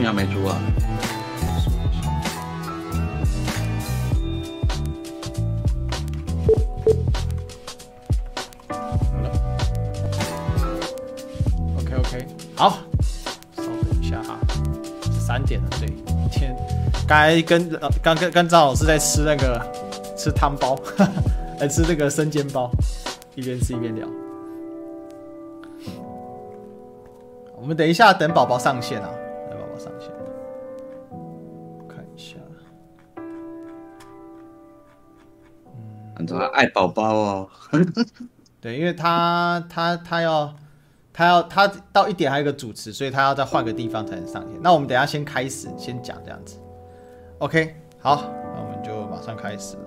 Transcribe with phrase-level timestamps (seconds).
[0.00, 0.06] 哈。
[0.06, 0.56] 画面还没出啊。
[9.10, 9.30] 好了。
[11.78, 12.78] OK OK，好，
[13.56, 14.38] 稍等一下哈。
[15.20, 15.88] 三点了，对，
[16.30, 16.56] 天，
[17.06, 19.60] 刚才跟呃刚跟跟张老师在吃那个
[20.16, 20.78] 吃汤包，
[21.60, 22.70] 来吃那个生煎包，
[23.34, 24.06] 一边吃一边聊。
[27.60, 29.10] 我们等一下，等宝宝上线啊，
[36.60, 37.48] 爱宝宝哦。
[38.60, 40.54] 对，因为他他他要
[41.10, 44.60] 他要他到一点还有个主持，所以他要再换个地方才能上线。
[44.62, 46.58] 那我们等下先开始，先讲这样子。
[47.38, 49.82] OK，好，那我们就马上开始了。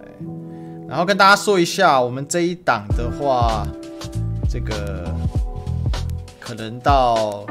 [0.00, 0.12] 对，
[0.88, 3.66] 然后跟大家说一下，我们这一档的话，
[4.48, 5.12] 这个。
[6.44, 7.46] 可能到，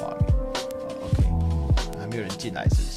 [0.00, 0.34] 画面
[1.04, 1.22] ？OK，
[2.00, 2.95] 还没有人进来，是不是？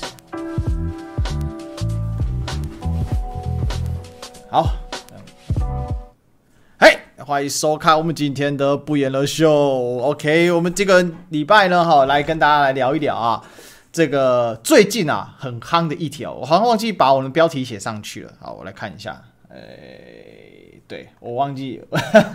[4.51, 4.67] 好，
[6.79, 9.51] 嘿，欢迎收看我们今天的不言而秀。
[9.99, 13.43] OK，我们这个礼拜呢，哈，来跟大家来聊一聊啊，
[13.91, 18.33] 这个最近啊很夯的一条，我好像忘记把我们标题写上去了。
[18.39, 19.59] 好，我来看一下，哎，
[20.87, 21.83] 对，我忘记。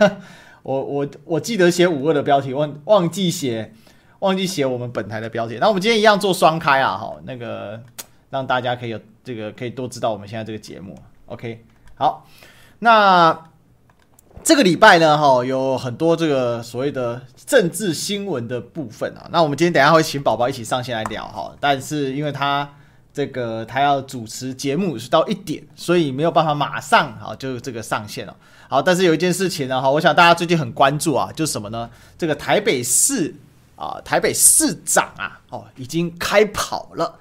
[0.63, 3.73] 我我我记得写五二的标题，忘忘记写
[4.19, 5.57] 忘记写我们本台的标题。
[5.59, 7.81] 那我们今天一样做双开啊，哈，那个
[8.29, 10.97] 让大家可以有这个可以多知道我们现在这个节目。
[11.25, 11.65] OK，
[11.97, 12.27] 好，
[12.79, 13.51] 那
[14.43, 19.29] 这个礼拜呢，哈，有很多这个所谓的政治新闻的部分啊。
[19.31, 22.69] 那我们今天等下会请宝宝一起上线来聊哈，但是因为他
[23.13, 28.35] 这个他要主持节目是到一点，所以没有办法马上啊就这个上线了。
[28.67, 31.89] 好，但是有一件事情呢，哈，我想大家最近很关注啊，就是什么呢？
[32.17, 33.33] 这个台北市
[33.77, 37.15] 啊，台北市长啊，哦，已经开跑了。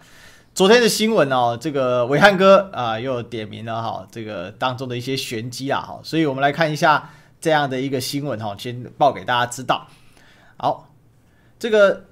[0.54, 7.10] 昨天的新闻哦，这个伟汉哥啊，又点名了哈，这个当中的一些玄机啊，哈，所以我们来看一下
[7.40, 9.88] 这样的一个新闻哈，先报给大家知道。
[10.56, 10.88] 好，
[11.58, 12.04] 这个。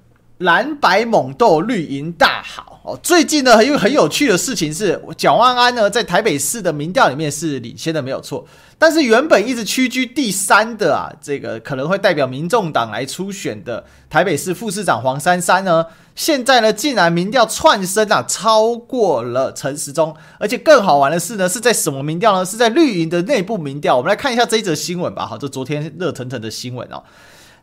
[0.43, 2.99] 蓝白猛斗，绿营大好哦。
[3.01, 8.45] 最近呢，很有很有趣的事情是，蒋万安呢在台北市的民调里面是领先的，没有错。
[8.77, 20.13] 但是原本一直屈居第三的啊，这个可能会代表民众党来初选的台北市副市长黄珊珊呢，现在呢竟然民调窜升啊，超过了陈时中。
[20.37, 22.43] 而且更好玩的是呢，是在什么民调呢？
[22.43, 23.95] 是在绿营的内部民调。
[23.95, 25.25] 我们来看一下这一则新闻吧。
[25.25, 27.01] 好，这昨天热腾腾的新闻哦。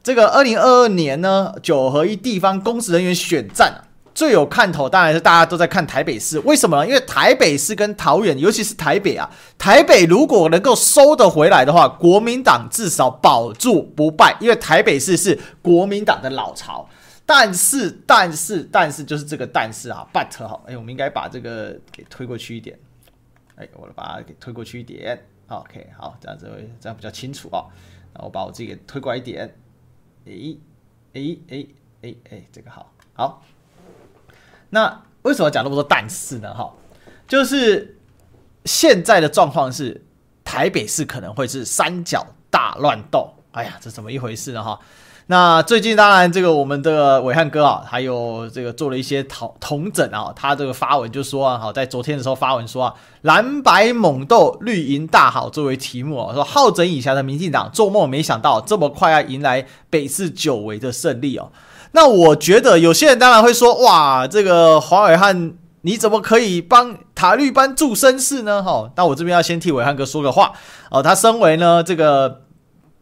[0.03, 3.85] 这个二零二二年呢，九合一地方公职人员选战啊，
[4.15, 6.39] 最有看头当然是大家都在看台北市。
[6.41, 6.87] 为什么呢？
[6.87, 14.37] 因为台北市跟桃园，尤其是台北啊，台北如果能够收得回来的话，国民党至少保住不败。
[14.41, 16.89] 因为台北市是国民党的老巢。
[17.27, 22.77] 但是，但是，但是，就是这个但是啊，but 好，哎，我们应该把这个给推过去一点。
[23.55, 25.17] 哎，我把它给推过去一点。
[25.47, 27.63] OK，好，这样子会这样比较清楚啊。
[28.15, 29.55] 那我把我自己给推过来一点。
[30.31, 30.57] 哎，
[31.15, 31.67] 哎，哎，
[32.03, 33.43] 哎，哎，这个好好。
[34.71, 36.55] 那为什么讲那么多但是呢？
[36.55, 36.73] 哈，
[37.27, 37.99] 就是
[38.65, 40.05] 现在的状况是
[40.45, 43.35] 台北市可能会是三角大乱斗。
[43.51, 44.63] 哎呀，这怎么一回事呢？
[44.63, 44.81] 哈。
[45.31, 61.53] 那最近当然，这个我们的伟汉哥啊，还有这个做了一些统统整啊，他这个发文就说啊，好，在昨天的时候发文说啊，蓝白猛斗，绿营大好作为题目啊，说好整以暇的民进党做梦没想到这么快要迎来北市久违的胜利哦。
[61.93, 65.53] 那我觉得有些人当然会说，哇，这个黄伟汉
[65.83, 68.61] 你怎么可以帮塔绿班助声势呢？
[68.61, 70.55] 哈，那我这边要先替伟汉哥说个话
[70.91, 72.41] 哦，他身为呢这个。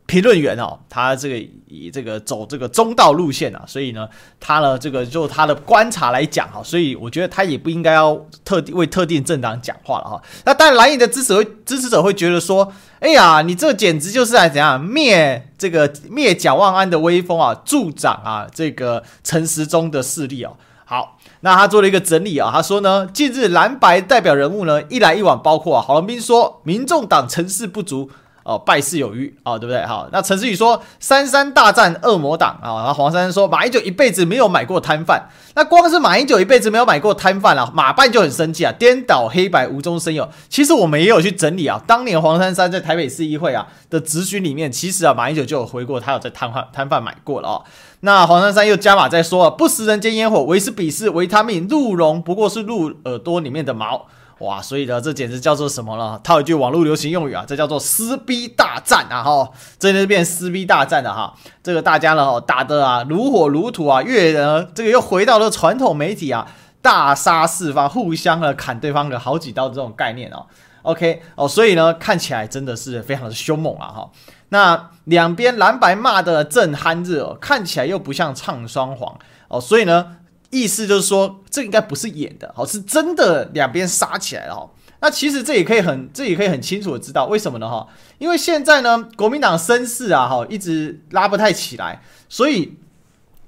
[0.08, 4.08] 评论员哦，他这个以这个走这个中道路线啊，所以呢，
[4.40, 10.22] 他呢这个就他的观察来讲哈，所以我觉得他也不应该要特地为特定政党讲话了哈。
[10.46, 11.34] 那当然蓝营的支持
[11.66, 20.56] 支持者会觉得说，哎呀，你这简直就是来怎样灭这个灭蒋万安的威风啊，助长啊这个陈时中的势力哦。
[20.86, 28.10] 好，那他做了一个整理啊，他说呢，近日蓝白代表人物呢一来一往，包括啊郝龙斌说，民众党成事不足。
[28.48, 29.84] 哦，败事有余啊，对不对？
[29.84, 40.26] 好，那陈思宇说三三大战恶魔党啊，然后黄珊珊说马英九一辈子没有买过摊贩，那光是马英九一辈子没有买过摊贩啊，马办就很生气啊，颠倒黑白无中生有。
[40.48, 47.64] 其实我们也有去整理啊，当年黄珊珊在台北市议会啊的质询里面，其实啊马英九就有回过，他有在摊贩摊贩买过了哦。
[48.00, 54.06] 那黄珊珊又加码在说，不食人间烟火，唯是鄙视维他命鹿茸，不过是鹿耳朵里面的毛。
[54.38, 56.20] 哇，所以呢，这简直叫做什么呢？
[56.22, 59.20] 套一句网络流行用语啊，这叫做撕逼大战啊！
[59.20, 59.50] 哈，
[59.80, 61.34] 这就变撕逼大战了哈。
[61.60, 66.46] 这个大家呢，打得啊如火如荼啊，越呢这个又回到了传统媒体啊，
[66.80, 70.46] 大杀四方，互相的砍对方个好几刀的这种概念哦。
[70.82, 74.10] OK 哦，所以呢，看起来真的是非常的凶猛啊哈。
[74.50, 79.18] 那两边蓝白骂的正酣热哦，看起来又不像唱双簧
[79.48, 80.17] 哦，所以呢。
[80.50, 84.70] 意思就是说，这应该不是演的，好，是真的两边杀起来了哈。
[85.00, 87.86] 那其实这也可以很，这也可以很清楚的知道为什么呢哈？
[88.18, 92.76] 因为现在呢，国民党声势啊哈，一直拉不太起来，所以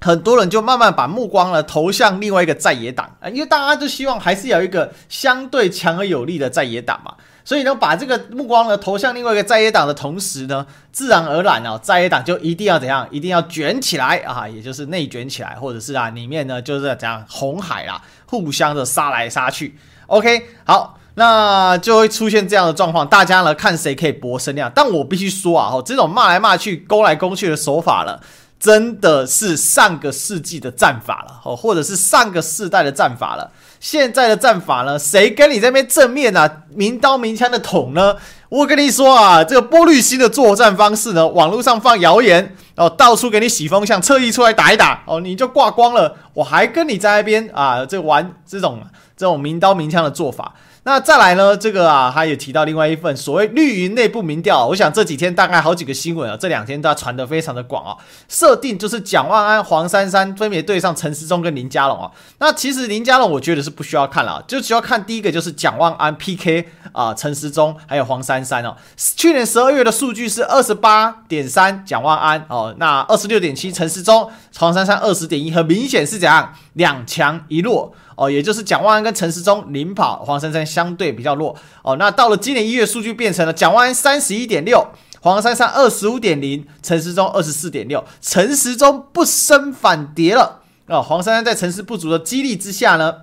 [0.00, 7.14] 很多人就慢慢把目光呢投向另外一个在野党啊，因为大家就希望还是有一个相对强而有力的在野党嘛。
[7.44, 13.06] 所以呢，把这个目光呢投向另外一个在野党的同时呢，自然而然啊，在野党就一定要怎样？
[13.10, 19.76] 一定要卷起来啊，也就是内卷起来，或者是啊，里面呢就是怎样红海啦，互相的杀来杀去。
[20.06, 24.70] OK，好，那就会出现这样的状况，大家呢看谁可以博声量。
[24.74, 28.20] 但我必须说啊，这种骂来骂去、攻来攻去的手法了，
[28.60, 33.50] 真的是上个世纪的战法了，哦，或者是上个世代的战法了。
[33.80, 34.98] 现在的战法呢？
[34.98, 38.14] 谁跟你这边正面啊，明刀明枪的捅呢？
[38.50, 46.14] 我跟你说啊，这个波绿心的作战方式呢，网络上放谣言哦，到处给你洗风向，特意出来打一打哦，你就挂光了。
[46.34, 48.82] 我还跟你在那边啊，这玩这种
[49.16, 50.54] 这种明刀明枪的做法。
[50.84, 51.54] 那再来呢？
[51.54, 54.66] 这个啊，他也提到另外一份所谓绿营内部民调。
[54.68, 57.94] 我想这几天大概好几个新闻啊，这两天都要传得非常的广啊。
[58.28, 62.10] 设定就是蒋万安、黄珊珊分别对上陈时中跟林佳龙啊。
[62.38, 68.74] 那其实林佳龙我觉得是不需要看了，就只要看第一个就是蒋万安 PK 啊，陈时中还有黄珊珊哦。
[68.96, 77.92] 去年十二月的数据是二十八点三蒋万安哦，那二十六点七陈时中，黄珊珊二十点一，很明显是怎样两强一弱。
[78.16, 81.56] 哦，也就是蒋万安跟陈时中领跑，黄珊珊相对比较弱。
[81.82, 84.88] 哦，那到了今年一月，数据变成了蒋万安三十一点六，
[85.20, 90.60] 黄珊珊二十五点零，陈时中二十四点六，陈时中不升反跌了。
[90.86, 93.14] 哦，黄珊珊在成事不足的激励之下呢，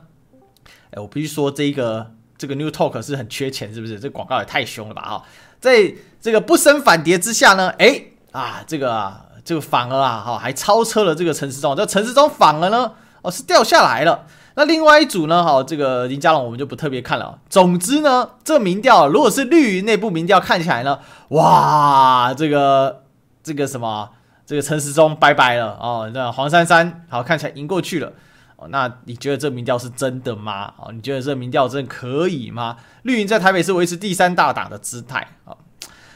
[0.91, 3.99] 哎，我必须说这个这个 New Talk 是很缺钱，是不是？
[3.99, 5.01] 这广告也太凶了吧？
[5.01, 5.21] 啊，
[5.59, 8.01] 在这个不升反跌之下呢，哎
[8.31, 11.75] 啊，这个啊，这个反而啊，哈，还超车了这个陈时中。
[11.75, 14.25] 这陈时中反而呢，哦，是掉下来了。
[14.55, 15.43] 那另外一组呢？
[15.43, 17.37] 好，这个林佳龙我们就不特别看了。
[17.47, 20.97] 总之呢，这个民调如果是绿营内部民调，看起来呢，
[21.29, 23.03] 哇，这个
[23.43, 24.09] 这个什么，
[24.47, 26.09] 这个陈时中拜拜了哦。
[26.11, 28.11] 那黄珊珊好，看起来赢过去了
[28.55, 28.67] 哦。
[28.69, 30.73] 那你觉得这民调是真的吗？
[30.77, 32.77] 哦，你觉得这民调真的可以吗？
[33.03, 35.53] 绿营在台北是维持第三大党的姿态啊。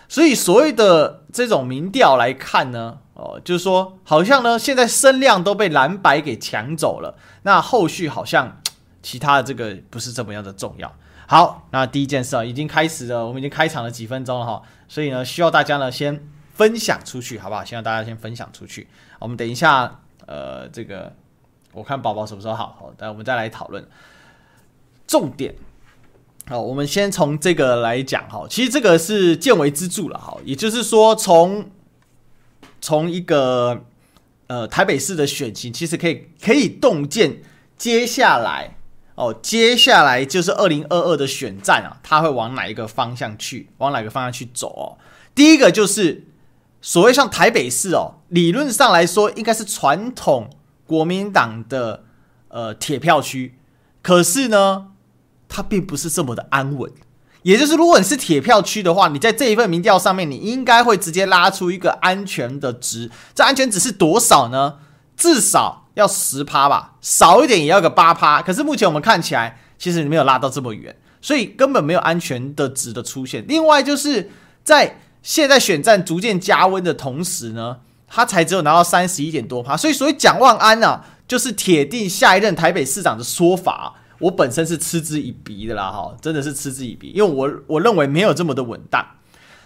[0.09, 7.15] 所以所谓的这种民调来看呢，哦，就是说好像呢，现在声量都被蓝白给抢走了。
[7.43, 8.59] 那后续好像
[9.03, 10.91] 其他的这个不是这么样的重要。
[11.27, 17.63] 好，那第一件事啊，已经开始了，我们已经开场了几分钟了哈，所以呢，需要大家呢先分享出去，好不好？
[17.63, 18.87] 希望大家先分享出去。
[19.19, 21.13] 我们等一下，呃，这个
[21.73, 23.87] 我看宝宝什么时候好，好，等我们再来讨论
[25.05, 25.53] 重点。
[26.47, 31.69] 好，我们先从这个来讲哈，其实这个是见微知著了哈，也就是说从
[32.81, 33.85] 从一个。
[34.47, 37.41] 呃，台北市的选情其实可以可以洞见
[37.77, 38.75] 接下来
[39.15, 44.99] 哦，接下来就是二零二二的选战啊，它会往哪一个方向去，往哪个方向去走哦？
[45.33, 46.27] 第一个就是
[46.81, 50.49] 所谓像台北市哦，理论上来说应该是传统
[50.85, 52.03] 国民党的
[52.49, 53.57] 呃铁票区，
[54.01, 54.87] 可是呢，
[55.47, 56.91] 它并不是这么的安稳。
[57.43, 63.09] 也就是，如果你是铁票区的话，你在这一份民调上面，你应该会直接拉出一个安全的值。
[63.33, 64.75] 这安全值是多少呢？
[65.17, 68.41] 至少要十趴吧，少一点也要个八趴。
[68.41, 73.43] 可是目前我们看起来，其实你没有拉到这么远，所以根本没有安全的值的出现。
[73.47, 74.29] 另外，就是
[74.63, 79.75] 在现在选战逐渐加温的同时呢，他才只有拿到三十一点多趴。
[79.75, 83.95] 所以，所谓蒋万安啊，就是铁定下一任台北市长的说法。
[84.21, 89.01] 我本身是嗤之以鼻的啦，哈，真的是嗤之以鼻，因为我我认为没有这么的稳当。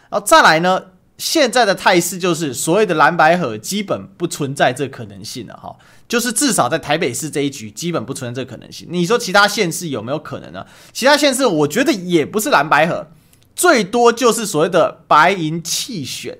[0.10, 0.82] 然后再来呢，
[1.18, 5.76] 现在的态势就是所谓的蓝白合基本不存在这可能性了，哈，
[6.08, 8.88] 就是至少在台北市这一局基本不存在这可能性。
[8.90, 10.66] 你说其他县市有没有可能呢？
[10.94, 13.08] 其他县市我觉得也不是蓝白合，
[13.56, 16.38] 最多就是所谓的白银弃选。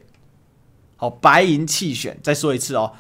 [0.98, 2.94] 好，白银弃选，再说一次哦。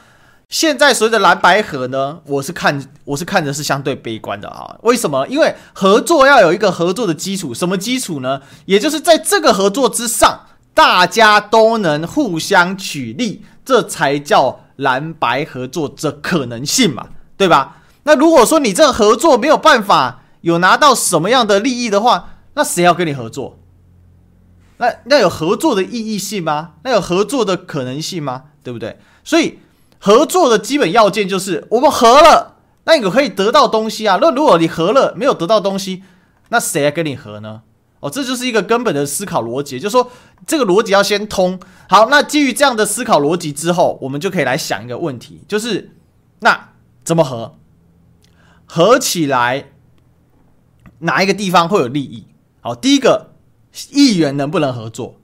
[0.55, 4.77] 现在所谓的蓝白合呢，我是看我是看着是相对悲观的啊。
[4.83, 5.27] 为什么？
[5.27, 8.41] 因为合作要有一个合作的基础，什么基础呢？
[8.63, 17.81] 也就是在这个合作之上，大家都能互相取利，这才叫蓝白合作这可能性嘛，对吧？
[18.03, 23.59] 那如果说你这个合作没有办法有拿到什么样的利益的话，那谁要跟你合作？
[24.77, 26.75] 那那有合作的意义性吗？
[26.85, 28.43] 那有合作的可能性吗？
[28.63, 28.97] 对不对？
[29.25, 29.59] 所以
[30.05, 34.19] 合作的基本要件就是我们合了，那你可以得到东西啊。
[34.21, 36.03] 那如果你合了没有得到东西，
[36.49, 37.63] 那谁来跟你合呢？
[38.01, 40.11] 哦，这就是一个根本的思考逻辑，就是说
[40.45, 41.59] 这个逻辑要先通。
[41.89, 45.95] 好，那基于这样的思考逻辑之后，我们就可以来想一个问题，就是
[46.41, 46.69] 那
[47.03, 47.55] 怎么合？
[48.67, 49.71] 合起来
[50.99, 52.27] 哪一个地方会有利益？
[52.61, 53.31] 好，第一个。
[53.91, 55.15] 议员能不能合作？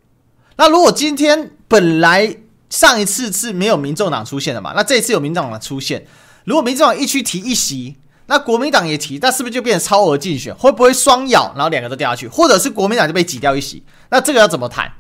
[0.58, 2.36] 那如果今天本来
[2.72, 6.08] 上一次是没有民众党出现的嘛，那这一次有民众党出现，
[6.46, 7.98] 如果民众党一区提一席，
[8.28, 10.56] 那国民党也提，那是不是就变成超额竞选？
[10.56, 12.28] 会不会双咬，然后两个都掉下去？
[12.30, 13.84] 或者是国民党就被挤掉一席？
[14.10, 14.94] 那这个要怎么谈？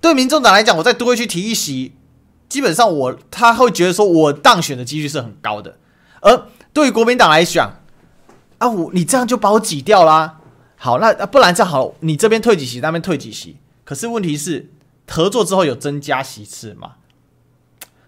[0.00, 1.94] 对民众党来讲，我再多一区提一席，
[2.48, 5.78] 基本上我他会觉得说我当选的几率是很高的。
[6.20, 7.80] 而对于国民党来讲，
[8.58, 10.40] 啊，我你这样就把我挤掉啦。
[10.76, 13.56] 好，那不然这样好，你这边退几席，那边退几席。
[13.84, 14.70] 可是问题是，
[15.08, 16.94] 合作之后有增加席次吗？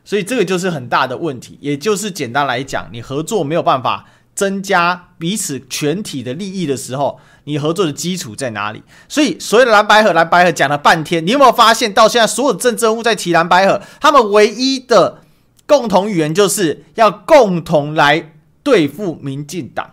[0.07, 1.59] 所以这个就是很大的问题。
[1.61, 8.83] 也就是简单来讲，你合作没有办法增加彼此全体的利益的时候，你合作的基础在哪里？
[9.09, 15.23] 所以所谓的蓝白合，蓝白合讲了半天，你有没有发现到现在所有政治人物在提蓝白合，他们唯一的
[15.67, 18.33] 共同语言就是要共同来
[18.63, 19.91] 对付民进党。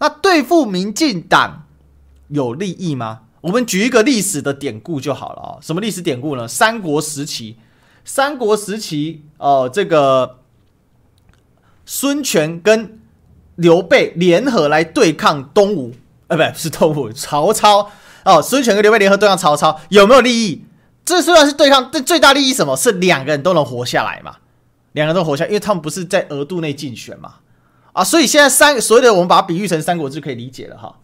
[0.00, 1.62] 那对付民进党。
[2.28, 3.20] 有利益吗？
[3.42, 5.58] 我们举一个历史的典故就好了啊、哦。
[5.60, 6.48] 什么历史典故呢？
[6.48, 7.58] 三国时期，
[8.04, 10.40] 三国时期哦、呃，这个
[11.86, 13.00] 孙权跟
[13.56, 15.94] 刘备联合来对抗东吴，
[16.28, 17.90] 呃，不是东吴，曹操
[18.24, 18.42] 哦。
[18.42, 20.64] 孙权跟刘备联合对抗曹操，有没有利益？
[21.04, 22.76] 这虽然是对抗，但最大利益什么？
[22.76, 24.36] 是两个人都能活下来嘛？
[24.92, 27.34] 两个人都活下，因为他们不是在额度内竞选嘛？
[27.92, 30.96] 啊，所以现在三所谓的我们把它比喻成三国就可以理解了哈。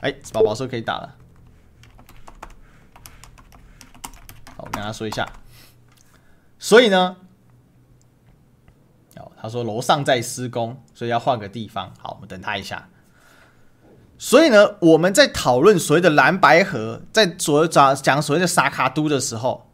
[0.00, 1.14] 哎，宝宝说可以打了。
[4.56, 5.28] 好，我跟他说一下。
[6.58, 7.16] 所以呢，
[9.16, 11.92] 哦，他说楼上在施工，所以要换个地方。
[11.98, 12.88] 好，我们等他一下。
[14.16, 19.68] 所以呢，我们在讨论所谓的蓝白合，在所讲讲所谓的沙卡都的时候，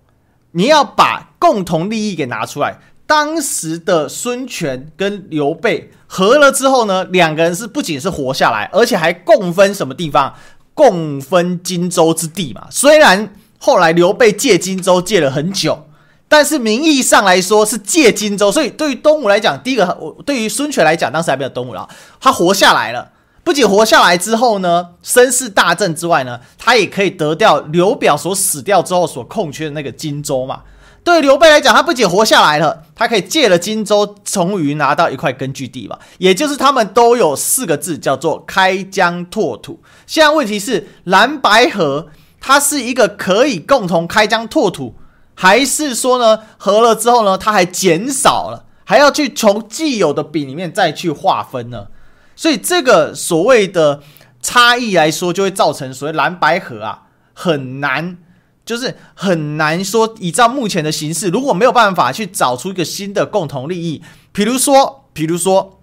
[0.52, 2.78] 你要把共同利益给拿出来。
[3.06, 10.34] 当时的孙权跟刘备合了之后呢，两个人是不仅是活下来，而且还共分什么地方？
[10.75, 12.68] 共分荆州之地嘛。
[12.70, 15.87] 虽然后来刘备借荆州借了很久，
[16.26, 18.50] 但是名义上来说是借荆州。
[18.50, 21.87] 所以对于东吴来讲，第一个，我对于孙权来讲，当时还没有东吴了，
[22.19, 23.11] 他活下来了。
[23.45, 30.62] 不仅活下来之后呢，声势大振之外呢，他也可以得掉刘表所死掉之后所空缺的那个荆州嘛。
[31.02, 35.99] 对刘备来讲，他不仅活下来了，他可以借了荆州，终于拿到一块根据地吧。
[36.19, 39.81] 也就是他们都有四个字，叫做开疆拓土。
[40.07, 42.09] 现在问题是蓝白河，
[42.40, 44.97] 它是一个可以共同开疆拓土，
[45.35, 51.88] 还是说呢，合了之后呢，它还减少了，还要去从既有的饼里面再去划分呢？
[52.35, 54.02] 所以这个所谓的
[54.40, 57.02] 差异来说，就会造成所谓蓝白合啊
[57.35, 58.18] 很难。
[58.62, 65.80] 就是很难说，依照目前的形势，如果没有办法去找出一个新的共同利益，比如说，比如说，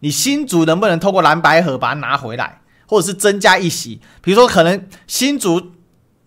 [0.00, 4.02] 你新竹能不能透过蓝白合把它拿回来，或者是增加一席？
[4.20, 5.72] 比如说，可能新竹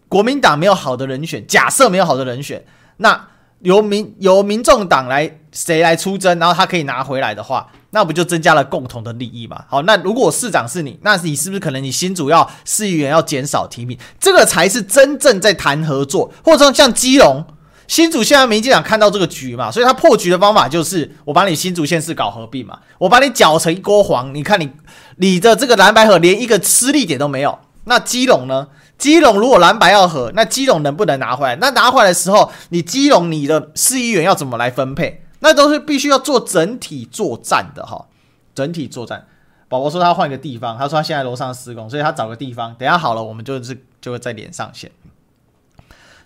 [0.10, 2.66] 国民党没有好的人选，假设没有好的人选，
[2.98, 3.28] 那
[3.62, 7.68] 由民由民众党来谁来出征，然后他可以拿回来的话。
[7.92, 9.66] 那不就增加了共同的利益嘛？
[9.68, 13.98] 好，那如果市长是你，那你是不是可能你新主要市议员要减少提名？
[14.20, 17.44] 这个才是真正在谈合作，或者说像基隆
[17.88, 24.36] 新竹，现在民进党看到这个局嘛，所以他破局的方法就是我把你新竹县市搞合并嘛，我把你搅成一锅黄。
[24.36, 24.70] 你看你
[25.18, 27.58] 你的这个蓝白合连一个吃力点都没有。
[27.86, 28.68] 那基隆呢？
[29.00, 31.56] 基隆如果蓝白要合，那基隆能不能拿回来？
[31.56, 35.24] 那拿回来的时候，你基隆你的市议员要怎么来分配？
[35.40, 38.06] 那都是必须要做整体作战的哈，
[38.54, 39.26] 整体作战。
[39.70, 44.92] 宝宝说他换一个地方，他说他现在楼上施工，所以他找个地方，等下好了，我们就是就会再连上线。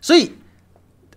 [0.01, 0.33] 所以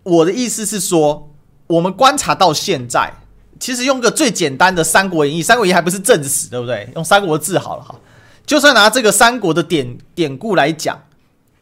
[0.03, 1.31] 我的意思是说，
[1.69, 3.15] 我们观察到现在，
[3.59, 6.91] 其实用个最简单的《三国演义》，《三国演义》还不是正史，对不对？
[6.95, 7.95] 用《三国志》好了哈。
[8.45, 11.01] 就算拿这个三国的典典故来讲，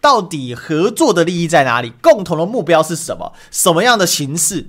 [0.04, 1.94] 到底合作的利益在哪里？
[2.02, 3.32] 共同的目标是什么？
[3.50, 4.68] 什么样的形式？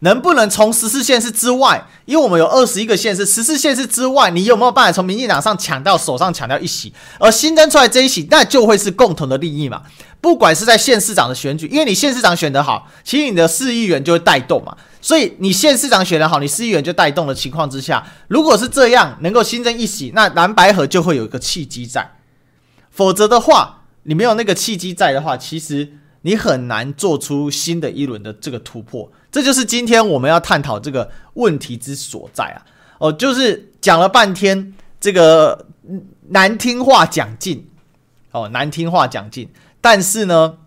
[0.00, 6.92] 能不能从十四县市之外，因为我们有二十一个县市，十四县市之外，你有没有办法从民进党上抢到手上抢到一席？
[7.20, 9.82] 而新增出来这一席，那就会是共同的利益嘛。
[10.20, 14.76] 不管是在县市长的选举，因为你县市长选得好，其实你的市议员就会带动嘛。
[15.00, 22.16] 所以你县市长选得好，你市议员就带动的情况之下，如果是这样，能够新增一席，那蓝白合就会有一个契机在。
[22.90, 25.92] 否则的话，你没有那个契机在的话，其实
[26.22, 29.10] 你很难做出新的一轮的这个突破。
[29.30, 32.66] 这就是今天我们要探讨这个问题之所在啊！
[32.98, 35.66] 哦，就是讲了半天这个
[36.28, 37.68] 难听话讲尽，
[38.32, 39.48] 哦，难听话讲尽，
[39.80, 40.58] 但是呢，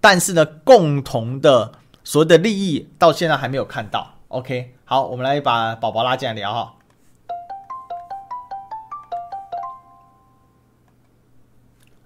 [0.00, 1.72] 但是呢，共同的
[2.02, 4.14] 所谓的利益到现在还没有看到。
[4.28, 6.74] OK，好，我们来把宝宝拉进来聊哈。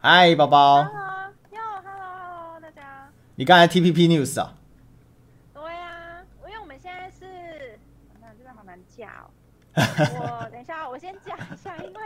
[0.04, 0.82] 嗨，宝宝。
[0.82, 3.08] Hello，Hello，Hello，大家。
[3.36, 4.52] 你刚才 TPP News 啊？
[5.54, 7.78] 对啊，因为我们现在是……
[8.20, 9.30] 那这边好难架哦。
[9.78, 12.00] 我等一下，我先架一下，因为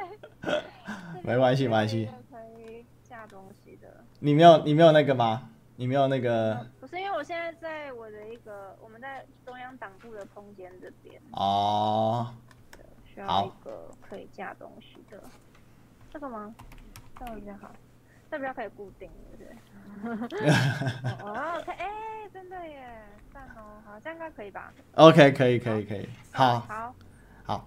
[1.24, 2.10] 没关系，没关系。
[2.30, 4.04] 可以架东西的。
[4.20, 5.48] 你没有，你没有那个吗？
[5.76, 6.66] 你没有那个？
[6.78, 11.18] 不是，因为我现在在我的一个，我们在中央党部的空间这边。
[11.32, 12.34] 哦。
[13.06, 15.18] 需要一个可以架东西的。
[16.12, 16.54] 这个吗？
[17.18, 17.72] 这样比较好。
[18.36, 20.38] 这比较可以固定，对不对？
[21.24, 21.88] 哦，OK，哎，
[22.30, 22.86] 真的耶，
[23.32, 26.94] 赞哦，好，这样应该可以吧？OK，可以，可以，可以，好，好，
[27.44, 27.66] 好。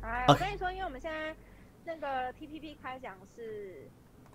[0.00, 1.36] 哎，我跟你说，因为我们现在
[1.84, 3.86] 那个 TPP 开讲是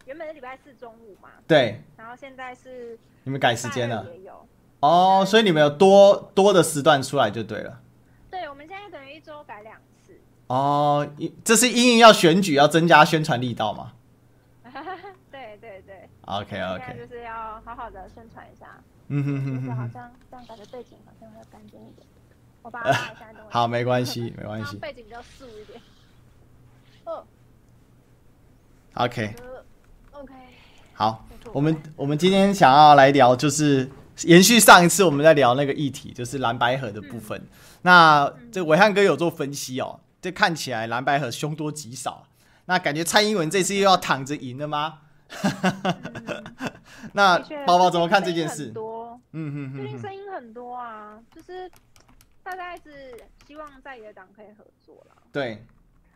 [0.05, 1.81] 原本是礼拜四中午嘛，对。
[1.97, 4.47] 然后现在是你们改时间了，也有
[4.81, 7.81] 哦，所以你们有多多的时段出来就对了。
[8.29, 10.13] 对，我们现在等于一周改两次。
[10.45, 11.11] 哦，
[11.43, 13.93] 这是因为要选举，要增加宣传力道吗？
[16.29, 18.67] ，OK OK，就是要好好的宣传一下。
[19.07, 22.07] 嗯哼哼哼，好像这样感觉背景好像会干净一点。
[22.62, 24.77] 我把它拉一下，好，没关系， 没关系。
[24.77, 25.81] 背景比较素一点。
[27.05, 27.25] 哦
[28.93, 29.34] ，OK
[30.12, 30.34] OK，
[30.93, 33.89] 好，我们我们今天想要来聊，就是
[34.25, 37.41] 延续上一次我们在聊那个议题，就是蓝白河的部分。
[37.82, 42.27] 那这伟汉哥有做分析哦，这看起来蓝白河凶多吉少。
[42.65, 44.99] 那感觉蔡英文这次又要躺着赢了吗？
[47.13, 48.71] 那宝宝怎么看这件事？
[48.71, 51.69] 多，嗯嗯嗯，最近声音很多啊，就是
[52.43, 53.15] 大家一直
[53.47, 55.15] 希望在野党可以合作了。
[55.31, 55.63] 对。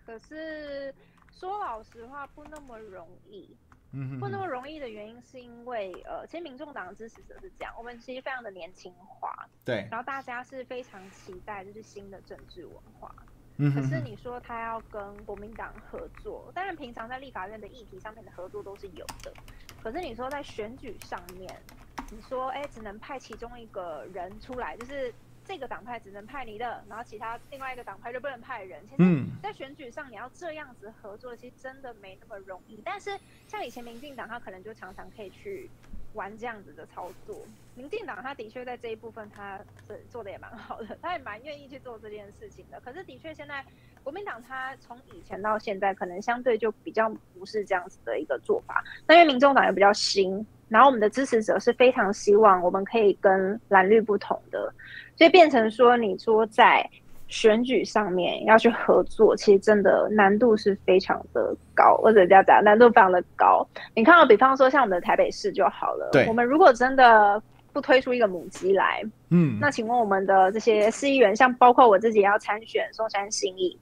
[0.05, 0.93] 可是
[1.31, 3.55] 说老实话，不那么容易。
[3.95, 9.47] 嗯，不那么容易的原因是因为，呃，其实民众党的支持者是这样，我们其实非常的年轻化。
[9.63, 9.87] 对。
[9.91, 13.13] 然后大家是非常期待，就是新的政治文化。
[13.57, 19.31] 可是你说他要跟国民党合作，当然平常在立法院的议题上面的合作都是有的。
[19.81, 21.53] 可是你说在选举上面，
[22.09, 25.13] 你说哎，只能派其中一个人出来，就是
[25.45, 28.81] 这个党派只能派你的，然后其他另外一个党派就不能派人。
[28.89, 29.03] 其实，
[29.41, 32.81] 在选举上你要这样子合作，其实真的没那么容易。
[32.83, 35.69] 但是像以前民进党，他可能就常常可以去。
[36.13, 37.35] 玩这样子的操作，
[37.75, 42.79] 民进党他的确在这一部分他是做的也蛮好的，他也蛮愿意去做这件事情的。
[42.81, 43.63] 可是的确现在
[44.03, 48.83] 国民党他从以前到现在可能相对就比较不是这样子的一个做法。
[49.07, 54.73] 那因为民众党也比较新，然后我们的支持者是非常希望我们可以跟蓝绿不同的，
[55.15, 56.89] 所以变成说你说在。
[57.33, 63.67] 选举上面要去合作，其实真的难度是非常的高，或者这样讲，难度非常的高。
[63.95, 67.41] 你看到，比方说像我们的台北市就好了，对，我们如果真的
[67.73, 73.75] 不推出一个母鸡来，嗯，那请问我们的这些市议员，像包括我自己也要参选松山新义。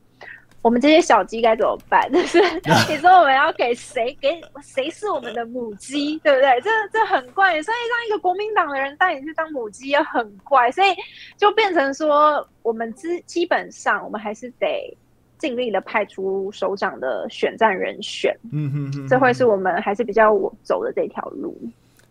[0.61, 2.07] 我们这些小鸡该怎么办？
[2.13, 2.39] 就是
[2.87, 4.15] 你说我们要给谁？
[4.21, 6.19] 给谁是我们的母鸡？
[6.19, 6.61] 对不对？
[6.61, 10.89] 这这很怪，所以让一个国民党的人带你去当母鸡也很怪，所以
[11.35, 14.95] 就变成说，我们基基本上我们还是得
[15.39, 18.37] 尽力的派出首长的选战人选。
[18.51, 21.57] 嗯哼哼，这会是我们还是比较走的这条路。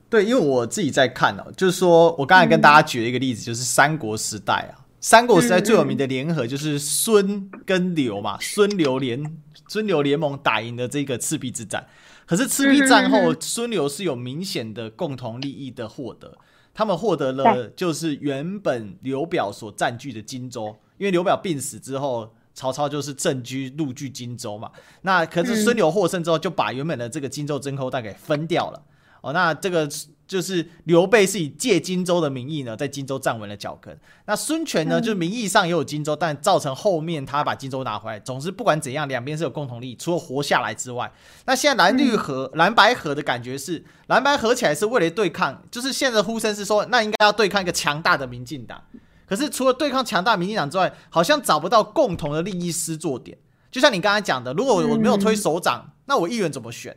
[0.08, 4.79] 对，因为我自己在看哦，就是说我刚才跟大家举了一个例子，就是三国时代啊。
[5.00, 11.86] 三国时代最有名的联合就是孙跟刘嘛，孙刘联孙刘联盟打赢了这个赤壁之战。
[12.26, 16.36] 可是赤壁战后，孙刘是有明显的共同利益的获得，
[16.74, 24.70] 他们获得了就是原本刘表所占据的荆州，因为刘表病死之后，曹操就是镇居入据荆州嘛。
[25.02, 28.82] 那可是孙刘获胜之后，就把原本的这个荆州真空袋给分掉了。
[29.22, 29.88] 哦，那这个。
[30.30, 33.98] 就是刘备是以借荆州的名义呢，在荆州站稳了脚跟。
[34.26, 38.20] 那孙权呢，就名义上也有荆州，但造成后面他把荆州拿回来。
[38.20, 41.12] 总之，不管怎样，两边是有共同利益，除了活下来之外。
[41.46, 48.80] 那现在蓝绿合、蓝白合的感觉是，蓝白合起来是为了对抗，就是现在的呼声是说，那应该要对抗一个强大的民进党。
[49.26, 53.36] 可是除了对抗强大民进党之外，好像找不到共同的利益施作点。
[53.72, 56.96] 就像你刚才讲的，如果我没有推首长，那我议员怎么选？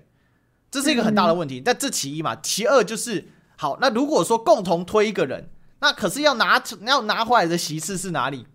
[0.73, 3.77] 这是一个很大的问题，但这其一嘛，其二就是好。
[3.79, 5.47] 那如果说共同推一个人，
[5.81, 8.47] 那可是要拿要拿回来的席次是哪里？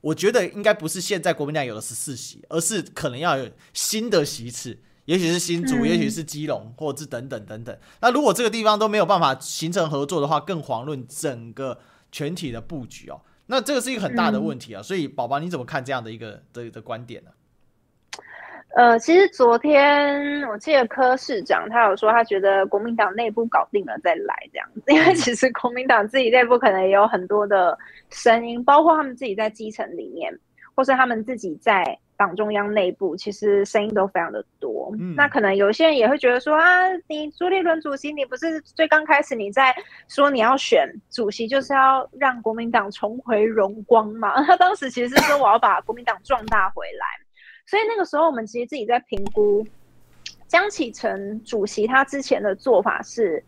[0.00, 7.78] 我觉得应该不是现在国民党有的十四席，而是可能要有新的席次，也许是新竹，嗯、也许是基隆，或者是等等等等。
[8.00, 11.78] 那如果这个地方都没有办法形成合作的话，更遑论整个
[12.10, 13.20] 全体的布局哦。
[13.46, 14.80] 那这个是一个很大的问题啊。
[14.80, 17.30] 嗯、所以宝宝你怎么看这样的一个的的观点呢？
[18.76, 27.78] 呃，其实昨天我记得柯市长他有说，他觉得国民党内部搞定了再来这样子， 因为其实国民党自己内部可能也有很多的
[28.10, 30.32] 声音，包括他们自己在基层里面，
[30.74, 31.98] 或是他们自己在。
[32.16, 39.74] 党中央内部其实声音都非常的多，嗯、那可能有些人也会觉得说啊，你朱立伦主席，你不是最刚开始你在
[40.06, 44.40] 说你要选主席，就是要让国民党重回荣光嘛？
[44.46, 47.04] 他当时其实是说我要把国民党壮大回来，
[47.66, 49.66] 所以那个时候我们其实自己在评估
[50.46, 53.42] 江启臣主席他之前的做法是，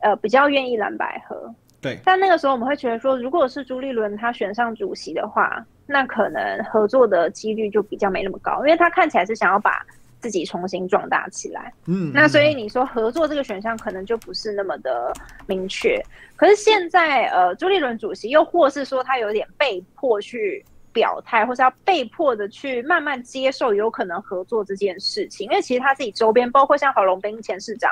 [0.00, 1.54] 呃，比较愿意蓝白合。
[1.80, 9.84] 对，但那个时候我们会觉得说，如果是朱立伦他选上主席的话，那可能合作的几率就比较没那么高，因为他看起来是想要把
[10.20, 11.72] 自己重新壮大起来。
[11.86, 15.12] 嗯，那所以你说合作这个选项可能就不是那么的
[15.46, 16.00] 明确。
[16.36, 27.90] 可是现在呃，朱立伦主席又或是说他有点被迫去表态，或是要被迫的去慢慢接受有可能合作这件事情，因为其实他自己周边包括像郝龙斌前市长，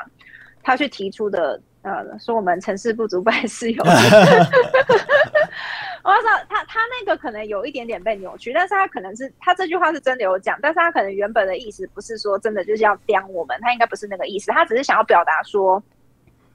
[0.63, 1.61] 他去提出的。
[1.83, 3.87] 呃，说我们成事不足败事有余。
[6.03, 15.81] 我说他他那个可能有一点点被扭曲，但是他可能是他这句话是真的有讲，但是他可能原本的意思不是说真的就是要刁我们，他应该不是那个意思，他只是想要表达说，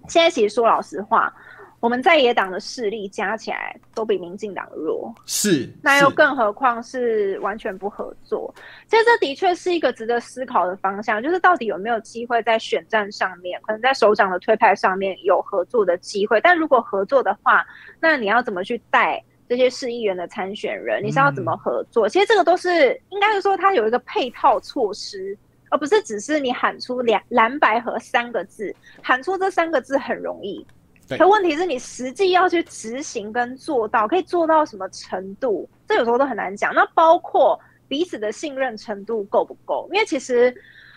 [0.06, 1.35] 现在其实说老实话。
[1.78, 8.52] 我们在野党的势力加起来都比民进党弱，是，那又更何况是完全不合作。
[8.88, 16.40] 其实这的确是一个值得思考的方向，就是到底有没有机会在选战上面，可能在首长的推派上面有合作的机会。
[16.40, 17.64] 但如果合作的话，
[18.00, 21.04] 那你要怎么去带这些市议员的参选人？
[21.04, 22.08] 你是要怎么合作？
[22.08, 25.36] 嗯、其实这个都是应该是说，它有一个配套措施，
[25.70, 30.66] 而不是只是你喊出两蓝白和三个字，喊出这三个字很容易。
[31.10, 35.68] 可问题是你实际要去执行跟做到，可以做到什么程度？
[35.86, 36.74] 这有时候都很难讲。
[36.74, 39.88] 那包括彼此的信任程度够不够？
[39.92, 40.52] 因为其实，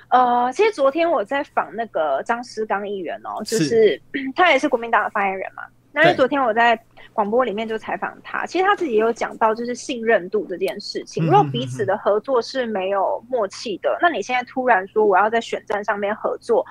[0.09, 4.01] 呃，其实昨天我在访那个张师刚议员哦，就是， 是
[4.35, 5.63] 他也是国民党的发言人嘛。
[5.91, 6.79] 那因为昨天我在
[7.13, 11.25] 广播里面就采访他，其实他自己也有讲到，就是信任度这件事情。
[11.25, 16.65] 如果彼此的合作是没有默契的，那你现在突然说我要在选战上面合作。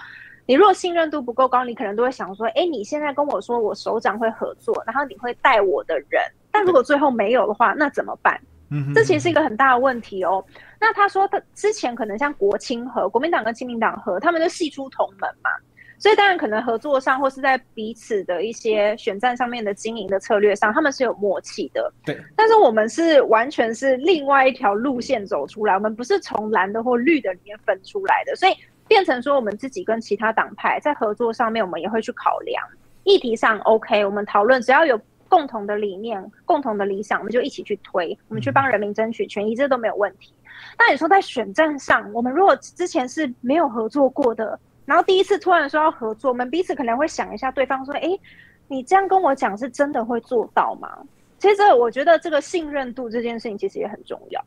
[0.49, 8.41] 你如果信任度不够高，你可能都会想说：哎，你现在跟我说我首长会合作，然后你会带我的人，但如果最后没有的话，那怎么办？
[8.71, 10.43] 嗯，这其实是一个很大的问题哦。
[10.81, 15.51] 那他说他之前可能像国青和，国民党跟亲民党合，他们就系出同门嘛，
[15.99, 21.93] 所以当然可能合作上或是在彼此的一些选战上面的经营的策略上，他们是有默契的。
[22.07, 28.53] 对，但是我们是完全是另外一条路线走出来，我们不是从蓝的或绿的里面分出来的，所以。
[28.88, 32.64] 变成说，我们自己跟其他党派在合作上面，我们也会去考量
[33.05, 33.59] 议题上。
[33.61, 40.33] OK，我们讨论，只要有共同的理念、共同的理想，我们就一起去推，我们去帮人民争取权益，这都没有问题。
[40.79, 48.18] 那你说在选战上，我们如果之前是没有合作过的，然后第一次突然说要合作，我们彼此可能会想一下对方说：“哎，
[48.66, 50.98] 你这样跟我讲，是真的会做到吗？”
[51.38, 54.44] 其实我觉得这个信任度这件事情其实也很重要。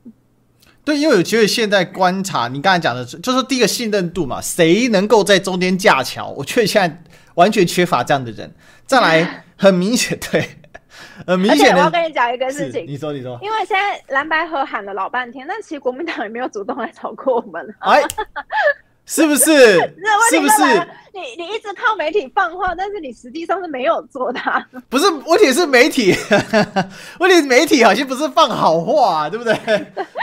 [0.83, 6.29] 对，因为我觉得现在观察，你刚才讲的是，就是第一个信任度嘛，谁能够在中间架桥？
[6.29, 7.03] 我觉得现在
[7.35, 8.51] 完全缺乏这样的人。
[8.85, 10.49] 再来， 很明显，对，
[11.27, 11.73] 很明显。
[11.73, 17.75] 我要跟你讲一个事情，你说，你说，因为现在蓝白河喊了老半天，但其实国民党也没有主动来找过我们。
[17.79, 18.01] 哎。
[19.11, 19.77] 是不是？
[20.29, 20.63] 是不是？
[21.13, 24.39] 你你一直靠媒体放话，但是你实际上是没有做的。
[24.87, 26.15] 不是，问题是媒体，
[27.19, 29.53] 问题媒体好像不是放好话，对不对？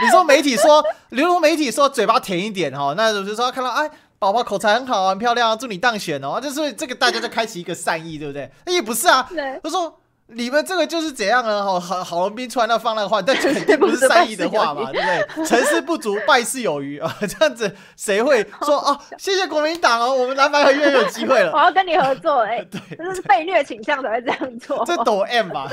[0.01, 8.49] 你说媒体说，流通媒体说嘴巴甜一点哈，那就是说看到哎，宝宝口才很好，很漂亮啊，祝你当选哦，就是这个大家就开启一个善意，对不对？
[8.65, 9.98] 那也不是啊，对，他说。
[10.31, 11.63] 你们这个就是怎样呢？
[11.63, 15.45] 好好郝龙斌出来那放那个话，但肯定不是 善意的话嘛，对不对？
[15.45, 17.15] 成事不足，败事有余啊！
[17.21, 18.99] 这样子谁会说 哦？
[19.17, 21.51] 谢谢国民党哦，我们蓝白合越有机会了。
[21.51, 24.83] 我要跟你合作，哎，对，这是被虐倾向才会这样做。
[24.85, 25.67] 这抖 M 吧？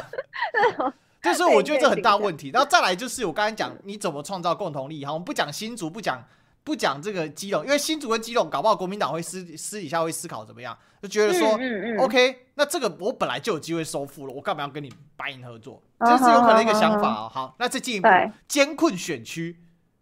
[1.23, 2.51] 就是我觉得这很大问题。
[2.53, 5.05] 然后再来就是我刚才讲，你怎么创造共同利益？
[5.05, 6.25] 哈，我们不讲新竹，不讲。
[6.65, 15.81] 不讲这个基隆，因为新竹跟基隆搞不好国民党会私私底下会思考怎么样，就觉得说、嗯嗯嗯、OK，那这个我本来就有机会收复了，我干嘛要跟你白银合作？
[16.01, 17.31] 这是有可能一个想法哦。
[17.33, 18.09] 好，那再进一步
[18.49, 19.57] 艰困选区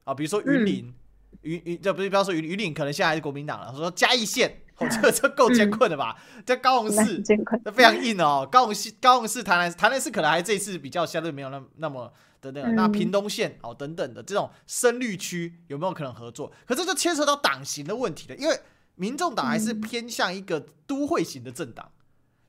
[0.05, 0.95] 啊，比如说云林，
[1.43, 3.75] 云云这不是不要说云云林，可能现在还是国民党了。
[3.77, 6.17] 说嘉义县，哦，这个这够艰困的吧？
[6.47, 7.37] 在、嗯、高雄市，这
[7.71, 8.49] 非常硬哦。
[8.51, 12.13] 高雄市高雄市台南台南市可能还这一次比较相对没有那么那么。
[12.41, 16.53] 等等，那屏东县哦等等的这种深绿区有没有可能合作？
[16.67, 18.55] 可是就牵扯到党型的问题了，因为
[18.97, 21.91] 民众党还是偏向一个都会型的政党，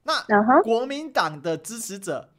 [0.03, 0.23] 那
[0.62, 2.29] 国民党的支持者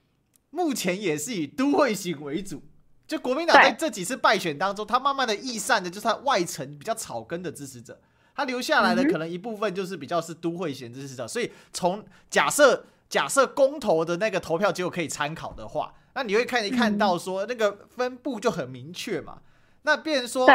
[0.50, 2.62] 目前也是以都会型为主。
[3.06, 8.00] 就国民党在这几次败选当中，他慢慢的易散的，就是他外层比较草根的支持者，
[8.34, 11.26] 他留下来的可能一部分就是比较是都会型支持者。
[11.26, 19.38] 所以从假设假设公投的那个投票结果可以参考的话，那你会看一看到说那个分布就很明确嘛。
[19.86, 20.48] 那变成说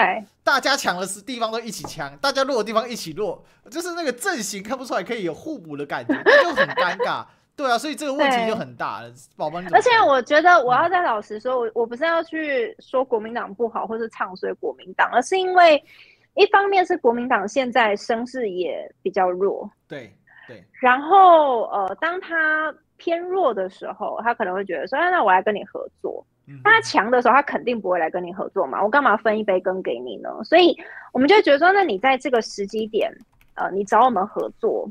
[0.43, 3.41] 大家抢的是地方都一起抢，大家弱的地方一起弱，
[3.71, 6.13] 就是那个阵型看不出来可以有互补的感觉，
[6.43, 7.25] 就很尴尬。
[7.55, 9.59] 对啊，所以这个问题就很大了，宝宝。
[9.71, 15.81] 而且我觉得我要再老实说，我我不是要去说国民党不好，或是唱衰国民党，而是因为
[16.33, 20.13] 一方面是国民党现在声势也比较弱，对
[20.45, 20.61] 对。
[20.73, 26.25] 然后呃，当他偏弱的时候，他可能会觉得说，啊，那我来跟你合作。
[26.63, 30.29] 当他强的时候，他肯定不会来跟你合作嘛，我干嘛分一杯羹给你呢？
[30.43, 30.77] 所以
[31.11, 33.11] 我们就觉得说，那你在这个时机点，
[33.55, 34.89] 呃，你找我们合作，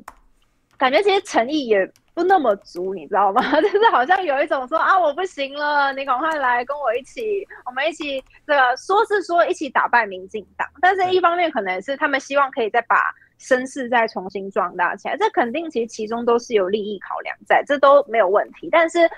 [0.76, 1.90] 感觉其实诚意也。
[2.12, 3.40] 不那么足，你知道吗？
[3.62, 12.96] 就是好像有一种说啊，我不行了，你赶快来跟我一起，我们一起这个说是说一起打败民进党，但是一方面可能是他们希望可以再把
[13.38, 18.68] 声势再重新壮大起来，这肯定其实其中都是有利益考量在，这都没有问题。
[18.70, 19.08] 但是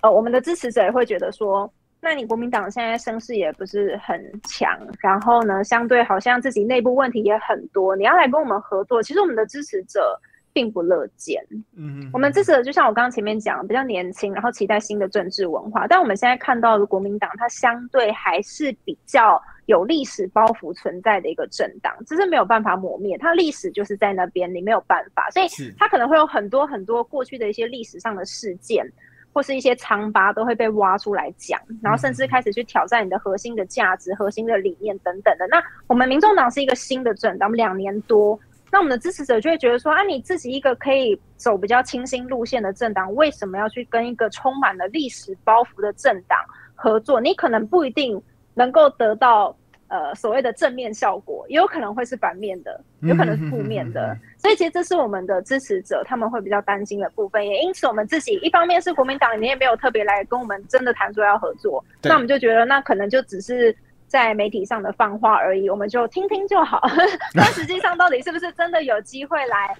[0.00, 1.70] 呃，我们的支持者也会觉得说，
[2.00, 10.20] 那你国民党现在声势也不是很强，然后呢，相对好像自己内部问题也很多，你要来跟我们合作，其实我们的支持者。
[10.52, 11.40] 并不乐见。
[11.76, 15.86] 嗯，我们支持者就像我刚刚前面讲，比较年轻，然后期待新的政治文化。
[15.86, 23.16] 但我们现在看到的国民党，它相对还是比较有历史包袱存在的一个政党，这是没有办法磨灭。
[23.16, 25.46] 它历史就是在那边，你没有办法，所以
[25.78, 28.84] 它可能会有很多很多过去的一些历史上的事件，
[29.32, 35.46] 或是一些疮疤都会被挖出来讲，然后甚至开始去挑战你的核心的价值、核心的理念等等的。
[35.48, 38.38] 那我们民众党是一个新的政党，我们两年多。
[38.72, 46.38] 那我们的支持者就会觉得说啊，你自己一个可以走比较清新路线的政党，为什么要去跟一个充满了历史包袱的政党
[46.76, 47.20] 合作？
[47.20, 48.22] 你可能不一定
[48.54, 49.56] 能够得到
[49.90, 54.16] 呃所谓的正面效果，也有可能会是反面的，有可能是负面的。
[54.38, 57.46] 所以其实这是我们的支持者他们会比较担心的部分。
[57.46, 63.76] 也因此，我们自己一方面是国民党，你也没有特别来跟我们真的谈说要合作，那我们就觉得那可能就只是。
[64.10, 66.82] 在媒体上的放话而已，我们就听听就好。
[67.32, 69.72] 但实际上，到底是不是真的有机会来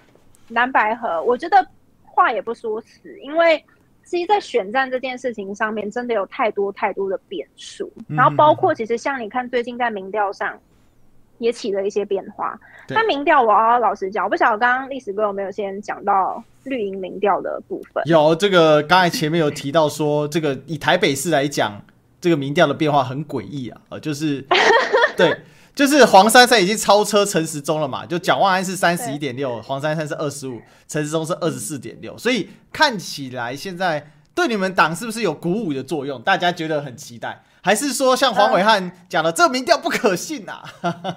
[0.50, 1.20] 蓝白河？
[1.24, 1.66] 我觉得
[2.04, 3.60] 话也不说死，因为
[4.10, 7.92] 其实，在选战这件事情上面，真的有太多太多的变数。
[8.08, 10.58] 然后，包括其实像你看，最近在民调上
[11.38, 12.58] 也起了一些变化。
[12.88, 18.02] 那民调，我要老实讲，我不晓得刚刚历史哥有没有先讲到绿营民调的部分。
[18.06, 21.80] 有这个，刚才前面有提到说，这个以台北市来讲。
[22.22, 24.44] 这个民调的变化很诡异啊，呃，就是，
[25.16, 25.34] 对，
[25.74, 36.20] 就是黄珊珊已经超车陈时中了嘛，就蒋万安是三十一点六，黄珊珊是二十五，陈时中是二十四点六，所以看起来现在对你们党是不是有鼓舞的作用？
[36.22, 41.16] 大家觉得很期待，还是说像黄伟汉讲的，这个民调不可信呐、啊？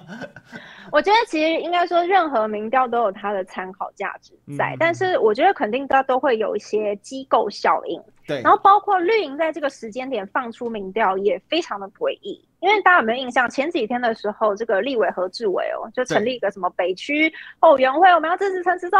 [0.92, 8.00] 我觉得其实应该说，任何民调都有它的参考价值在，嗯，但是我觉得肯定它都会有一些机构效应。
[8.26, 13.48] 对，然后包括绿营在这个时间点放出民调也非常的诡异，因为大家有没有印象？
[13.50, 18.98] 前几天的时候，这个立委何志伟哦，就成立一个什么北区后援会，我们要支持陈时中。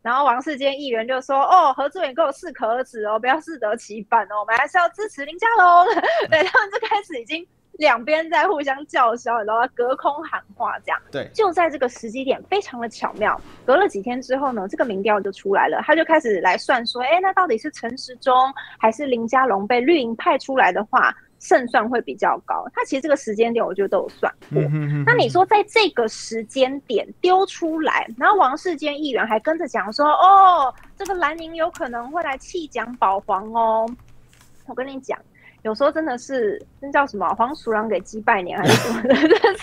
[0.00, 5.86] 然后王世坚议员就说：“哦，何志伟给我适可而止哦，不要适得其反哦，我们还是要支持林佳龙。
[6.30, 7.44] ”对，他们就开始已经。
[7.78, 11.00] 两边在互相叫嚣，然后隔空喊话，这样。
[11.10, 13.40] 对，就在这个时机点，非常的巧妙。
[13.64, 18.34] 隔了几天之后呢，这个民调就出来了，他就开始来算说，哎，那到底是陈时中
[18.78, 22.64] 还是林佳龙被绿营派出来的话，胜算会比较高。
[22.72, 24.62] 他其实这个时间点，我觉得都有算过。
[24.62, 25.04] 嗯哼嗯哼。
[25.04, 33.84] 那你说在这个时间点丢出来，然后王世坚议员还跟着讲说，哦，这个蓝营有可能会来弃蒋保皇哦。
[34.66, 35.18] 我跟你讲。
[35.62, 39.62] 有时候真的是那叫什么黄鼠狼给鸡拜年还是什么的，但是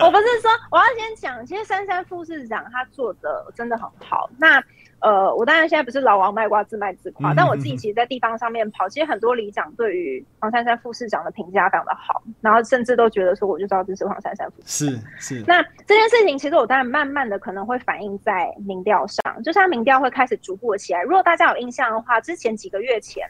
[0.02, 4.30] 我不是说我要先讲，其实珊珊副市长他做的真的很好。
[4.38, 4.64] 那
[5.02, 15.02] 呃，我当然现在不是老王卖瓜自卖自夸，但我自己其实，在地方上面跑，其实很多里长对于黄珊珊副市长的评价非常的好，然后甚至都觉得说，我就知道这是黄珊珊副市长。
[15.20, 15.44] 是是。
[15.46, 21.02] 那这件事情其实我当然慢慢的可能会反映在民调上，就像民调会开始逐步的起来。
[21.02, 23.28] 如果大家有印象的话，之前几个月前。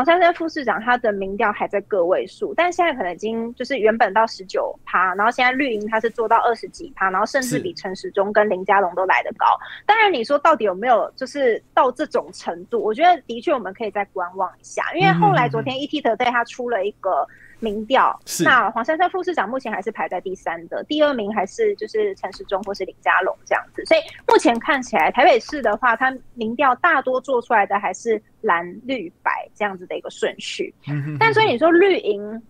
[0.00, 9.44] 黄珊珊副市长他的民调还在个位数，但现在可能已经就是原本到十九趴，然后现在绿营他是做到二十几趴，然后甚至比陈时中跟林佳龙都来得高。
[9.84, 12.82] 当然你说到底有没有就是到这种程度？
[12.82, 17.28] 我觉得的确我们可以再观望一下，因为后来昨天 ETtoday 他出了一个。
[17.60, 30.74] 民调，那黄珊珊副市长目前还是排在第三的，第二名还是就是陈时中或是林佳龙这样子，所以目前看起来台北市的话，它民调大多做出来的还是蓝绿白这样子的一个顺序。
[31.18, 32.42] 但所以你说绿营，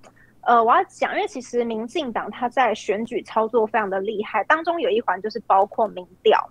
[0.42, 6.48] 呃，我要讲，因为其实民进党它在选举操作非常的厉害，当中有一环就是包括民调。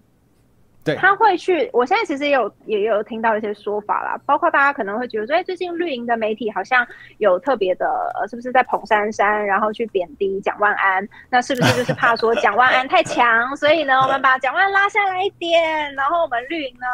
[0.93, 1.69] 对，他会去。
[1.73, 6.85] 我现在其实也有也有听到一些说法啦，包括大家可能会觉得说，哎，最近绿营的媒体好像
[7.17, 7.87] 有特别的，
[8.19, 11.07] 呃，是不是在捧珊珊，然后去贬低蒋万安？
[11.29, 16.85] 那是不是就是怕说 蒋万安太强，所以呢，我们把蒋万安拉下来一点，然后我们绿营呢？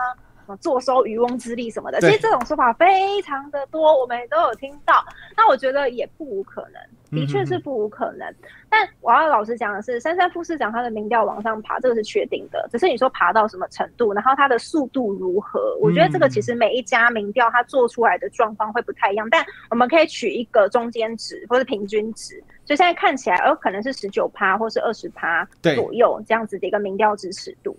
[0.62, 5.04] 坐收渔翁之利什么的，其实这种说法非常的多，我们都有听到。
[5.36, 6.80] 那我觉得也不无可能，
[7.16, 8.32] 的确是不无可能。
[8.70, 12.68] 但我要老实讲的是，珊珊副市长他的民调往上爬，这个是确定的。
[12.72, 19.28] 只是你说爬到什么程度，然后他的速度如何，我觉得这个其实每一家民调他做出来的状况会不太一样。
[19.30, 27.78] 但我们可以取一个中间值或者平均值，所以现在看起来，呃，可能是十九趴或是二十趴左右这样子的一个民调支持度。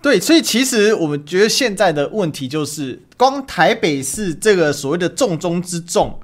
[0.00, 6.16] 对，所以其实我们觉得现在的问题就是，光台北市这个所谓的重中之重，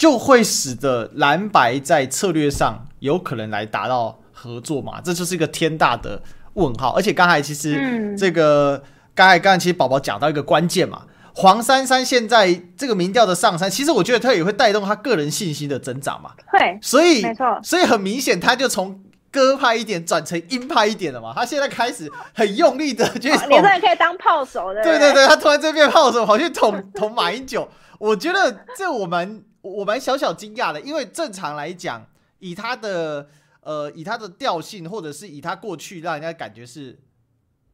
[0.00, 4.98] 就会使得蓝白在策略上有可能来达到合作嘛？
[4.98, 6.22] 这就是一个天大的
[6.54, 6.94] 问号。
[6.96, 8.82] 而且刚才其实这个
[9.14, 11.02] 刚才刚才其实宝宝讲到一个关键嘛，
[11.34, 16.30] 黄珊珊现在这个民调的上山，其实我觉得他也会带动他个人信心的增长嘛。
[16.50, 18.98] 对，所以没错，所以很明显他就从。
[19.32, 21.32] 鸽派一点转成鹰派一点了嘛？
[21.32, 24.82] 他现在开始很用力的，就是你这也可以当炮手的。
[24.82, 27.68] 对对对，他突然这边炮手跑去捅捅马英九，
[28.00, 32.06] 我觉得这我蛮我蛮小小惊讶的，因为正常来讲，
[32.38, 33.28] 以他的
[33.60, 36.98] 呃以他的调性，或者是以他过去让人家感觉是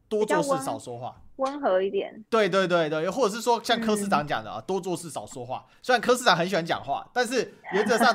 [0.07, 1.21] 多做事少说话。
[1.37, 5.63] 温和一点，对对对对，或者是说像柯市长讲的啊，嗯、多做事少说话。
[5.83, 8.11] 虽然柯市长很喜欢讲话，但是原则上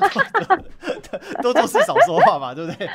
[1.41, 2.85] 多 做事少说话嘛，对不对？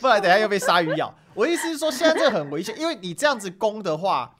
[0.00, 1.14] 不然等下又被鲨鱼咬。
[1.34, 4.38] 我意思是说，现在这很危险，因为你这样子攻的话，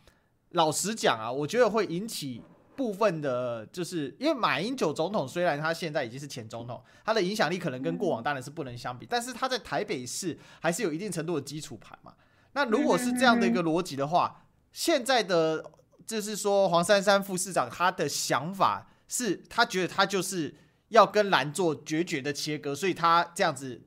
[0.53, 2.43] 老实讲啊，我觉得会引起
[2.77, 12.15] 部分的，就是因为马英九总统虽然他现在已经是前总统，他的影响力可能跟过往当然是不能相比，但是他在台北市还是有一定程度的基础盘嘛。
[12.53, 15.73] 那如果是这样的一个逻辑的话，现在的
[16.07, 20.55] 就是说，黄珊珊副市长他的想法是，他觉得他就是
[20.89, 23.83] 要跟蓝做决绝的切割，所以他这样子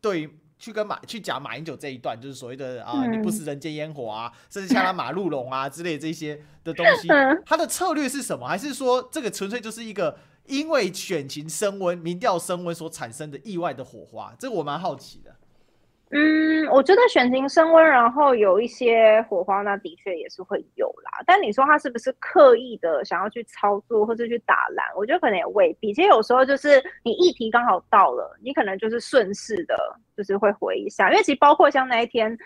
[0.00, 7.08] 对去跟马去讲马英九这一段，就是所谓的啊，你不食人间烟火啊，甚至像他马路龙啊之类这些的东西，
[7.44, 8.46] 他的策略是什么？
[8.46, 14.32] 还是说这个纯粹就是一个因为选情升温、民调升温所产生的意外的火花？
[14.38, 15.34] 这个我蛮好奇的。
[16.14, 21.22] 嗯，我觉得选情升温，然后有一些火花，那的确也是会有啦。
[21.26, 24.86] 但你说他是不是刻意的想要去操作或者去打蓝？
[24.94, 25.94] 我觉得可能也未必。
[25.94, 29.74] 其实有时候就是你议题刚好到了，你可能就是顺势的，
[30.14, 31.10] 就是会回一下。
[31.10, 32.36] 因为其实包括像那一天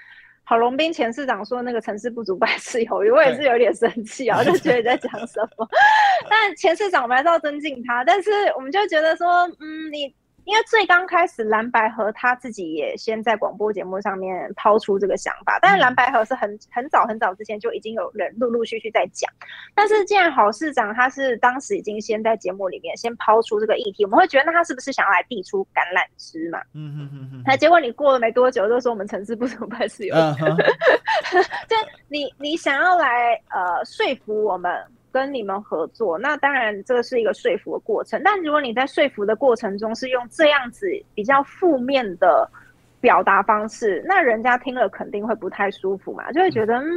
[0.45, 5.69] 郝龙斌前市长说那个成事不足败事有余，我也是有点生气啊，我就觉得你在讲什么。
[6.31, 10.15] 但前市长我们还是要尊敬他，但是我们就觉得说，嗯，你。
[10.47, 19.29] 因为最刚开始，蓝白合他自己也先在广播节目上面抛出这个想法，但是蓝白合是很很早很早之前就已经有人陆陆续续在讲。
[19.75, 26.61] 但是既然郝市长他是当时已经先在节目里面先抛出这个议题，我们会觉得那他是不是想要来递出橄榄枝嘛？
[26.75, 27.43] 嗯嗯嗯嗯。
[27.45, 30.19] 那结果你过了没多久，就说我们城市不足败事有余。
[31.67, 34.73] 就你你想要来呃说服我们。
[35.17, 38.21] 跟你们合作，那当然这个是一个说服的过程。
[38.23, 42.47] 但如果你在说服的过程中是用这样子比较负面的。
[43.01, 46.89] 表达方式，那人家听了肯定会不太舒服嘛，就会觉得，嗯，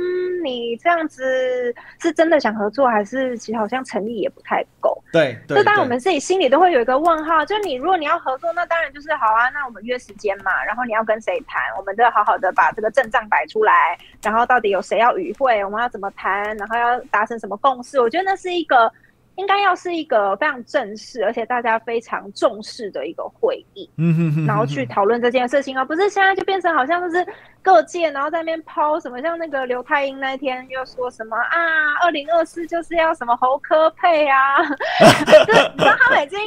[0.44, 4.98] 你这样子是真的想合作，还是其实好像诚意也不太够？
[5.12, 7.46] 对，对，就当然我们自己心里都会有一个问号。
[7.46, 18.00] 就你如果你要合作，那当然就是好啊，那我们约时间嘛，然后你要跟谁谈，我们都要好好的把这个阵仗摆出来，然后到底有谁要与会，我们要怎么谈，然后要达成什么共识？
[18.00, 18.92] 我觉得那是一个。
[19.40, 27.26] 应该要是一个非常正式，而且大家非常重视的一个会议，嗯哼哼，然后去讨论这件事情，而不是现在就变成好像就是
[27.62, 34.62] 各界，然后在那边抛什么，像那个刘太英那天又说什么啊，二零二四就是要什么侯科配啊，
[35.26, 36.38] 就是你知道他们已经，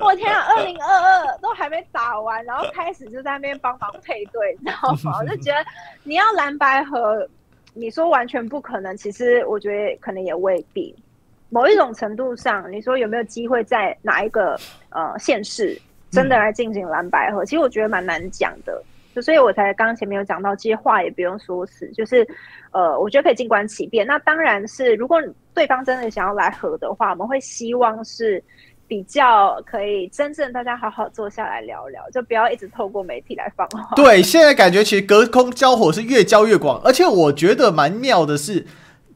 [0.00, 5.18] 我天啊，二零二二都还没打完，然后开始就在那边帮忙配对，你知道吗？
[5.20, 5.58] 我就觉得
[6.02, 7.28] 你要蓝白和，
[7.74, 10.96] 你说完全不可能，其实我觉得可能也未必。
[11.50, 14.58] 某一种程度上，你说有没有机会在哪一个
[14.90, 15.80] 呃县市
[16.10, 17.42] 真的来进行蓝白合？
[17.42, 18.82] 嗯、其实我觉得蛮难讲的。
[19.14, 22.26] 就所以我才刚刚前面有讲到，这些话也不用说死，就是
[22.70, 24.06] 呃，我觉得可以静观其变。
[24.06, 25.18] 那当然是，如果
[25.54, 28.42] 对方真的想要来合的话，我们会希望是
[28.86, 33.96] 比较可以真正大家好好坐下来聊聊，就不要一直透过媒体来放话。
[33.96, 38.66] 对，现在感觉其实隔空交火是越交越广，而且我觉得蛮妙的是。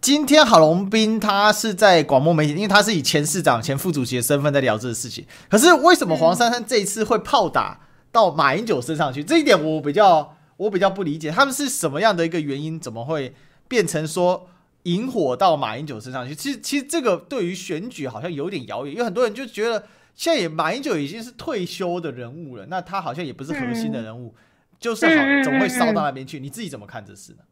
[0.03, 5.25] 今天郝龙斌他是在广播媒体，因为他是以前市长、前副主席的身份在聊这个事情。
[5.49, 7.81] 可是为什么黄珊珊这一次会炮打
[8.11, 9.23] 到马英九身上去？
[9.23, 12.81] 这一点我比较我比较不理解，他们是什么样的一个原因？
[12.81, 13.33] 怎么会
[13.69, 14.49] 变成说
[14.83, 16.35] 引火到马英九身上去？
[16.35, 19.85] 其实其实这个对于选举好像有点遥远，因为很多人就觉得
[20.17, 24.35] 现在也马英九已经是退休的人物了，那他好像也不是核心的人物，
[24.81, 26.41] 就是好怎么会烧到那边去？
[26.41, 27.45] 你自己怎么看这事呢？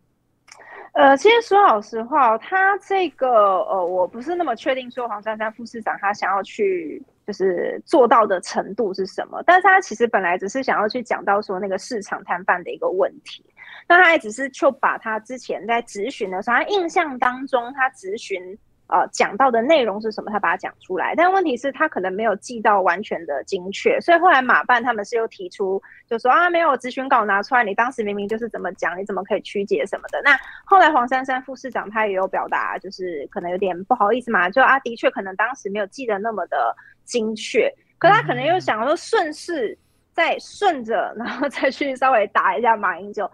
[1.01, 13.43] 呃，其实说老实话，他这个呃，我不是那么确定说黄珊珊副市长他想要去就是做到的程度是什么，但是他其实本来只是想要去讲到说那个市场摊贩的一个问题，
[13.89, 18.59] 那他也只是就把他之前在咨询的时候，他印象当中他咨询。
[18.91, 20.31] 呃，讲到的内容是什么？
[20.31, 30.21] 他把它讲出来，但问题是，他可能没有记到完全的精确，所以后来马办他们是又提出，就说啊，没有咨询稿拿出来，你当时明明就是怎么讲，你怎么可以曲解什么的？
[30.25, 36.75] 那后来黄珊珊副市长他也有表达，就是可能有点不好意思嘛，就啊，的确可能当时没有记得那么的
[37.05, 39.79] 精确，可他可能又想说顺势
[40.13, 43.31] 再顺着，然后再去稍微打一下马英九。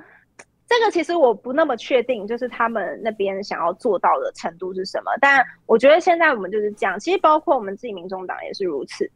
[0.69, 5.13] 这个其实我不那么确定，就是他们那边想要做到的程度是什么。
[5.21, 9.09] 但我觉得现在我们就是这样，其实包括我们自己民众党也是如此。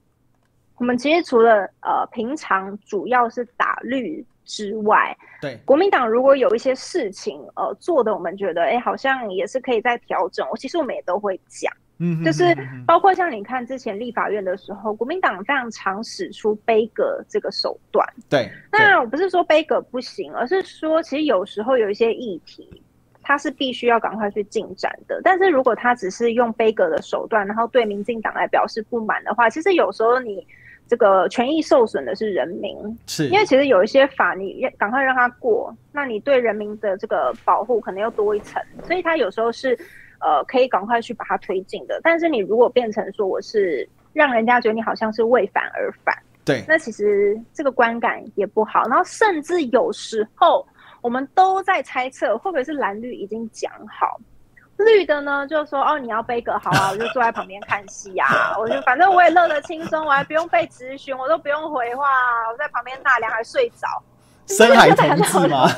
[0.76, 10.48] 我们其实除了呃平常主要是打绿之外，对国民党如果有一些事情呃做的，我们觉得哎好像也是可以再调整。
[10.50, 11.72] 我其实我们也都会讲。
[12.02, 18.02] 嗯，就是包括像你看之前立法院的时候，国民党非常常使出杯葛这个手段。
[18.30, 22.82] 对，那我不是说杯葛不行，而是说其实有时候有一些议题，
[23.20, 25.20] 它是必须要赶快去进展的。
[25.22, 30.46] 但是如果他只是用杯葛的手段，然后对民进党来表示不满的话，其实有时候你
[30.88, 32.74] 这个权益受损的是人民，
[33.06, 39.78] 是因为其实有一些法你赶快让它过，那你对人民的这个保护可能又多一层，所以他有时候是。
[40.20, 46.14] 呃，可以赶快去把它推进的，但是你如果变成说我是让人家觉得你好像是为反而反，
[46.44, 48.86] 对，那其实这个观感也不好。
[48.88, 50.66] 然后甚至有时候
[51.00, 54.20] 我们都在猜测，会不会是蓝绿已经讲好，
[54.76, 62.04] 绿的呢就说哦，你要背个好啊，我就坐在旁边看戏啊，我就反正我也乐得轻松，我还不用被质询，我都不用回话，
[62.52, 63.86] 我在旁边纳凉还睡着。
[64.56, 65.68] 深海同志吗？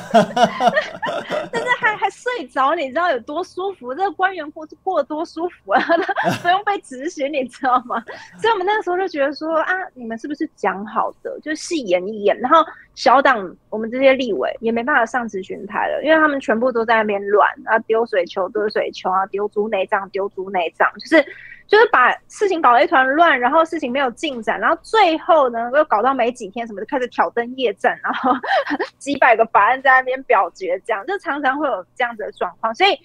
[1.51, 3.93] 但是还还睡着，你知道有多舒服？
[3.93, 5.81] 这个官员过过得多舒服啊，
[6.41, 8.03] 不用被质询，你知道吗？
[8.39, 11.39] 所以我们那个时候就觉得说啊，你们是不是讲好的？
[11.41, 12.65] 就戏演一演，然后
[12.95, 21.23] 小党我们这些立委也没办法上质询台了，因为他们全部都在那边乱啊，丢水球丢水球啊，丢猪内脏丢猪内脏，就是。
[21.65, 28.31] 就是把事情搞得一团乱，然后事情没有进展，然后最后呢又搞到没几天，什么就开始挑灯夜战，然后
[28.99, 32.75] 几百个法案在那边表决，这样就常常会有这样子的状况。
[32.75, 32.99] 所以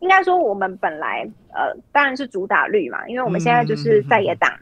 [0.00, 4.52] 应该说，我们本来呃当然是主打绿嘛，因为我们现在就是在野党，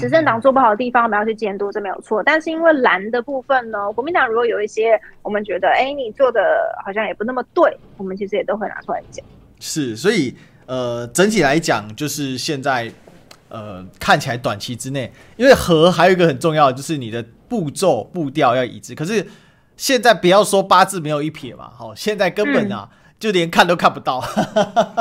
[0.00, 2.22] 执政党做不好的地方，我们要去监督，这没有错。
[2.24, 9.24] 但是因为蓝的部分呢，国民党如果有一些我们觉得哎你做的好像也不那么对，我们其实也都会拿出来讲。
[9.60, 10.34] 是，所以。
[10.66, 12.90] 呃，整体来讲，就是现在，
[13.48, 18.94] 呃，看起来短期之内，因为和还有一个很重要的，就是你的步骤步调要一致。
[18.94, 19.26] 可是
[19.76, 24.24] 现在不要说八字没有一撇嘛，好，现在根本啊，嗯、就连看都看不到，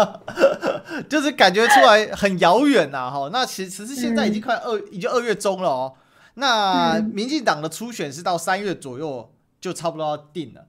[1.07, 3.29] 就是感觉出来很遥远呐，哈。
[3.31, 5.93] 那其实其实现在已经快二，已经二月中了哦。
[6.35, 10.65] 那民进党的初选是到三月左右就差不多要定了。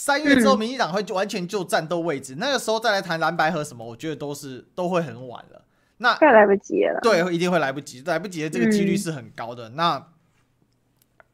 [0.00, 5.64] 三月之后，民进党会就完全就战斗位置，嗯、那个时候再来谈蓝白和什么，我觉得都是都会很晚了。
[5.96, 7.00] 那太来不及了。
[7.02, 9.70] 对，一定会来不及，来不及的这个几率是很高的。
[9.70, 10.06] 嗯、那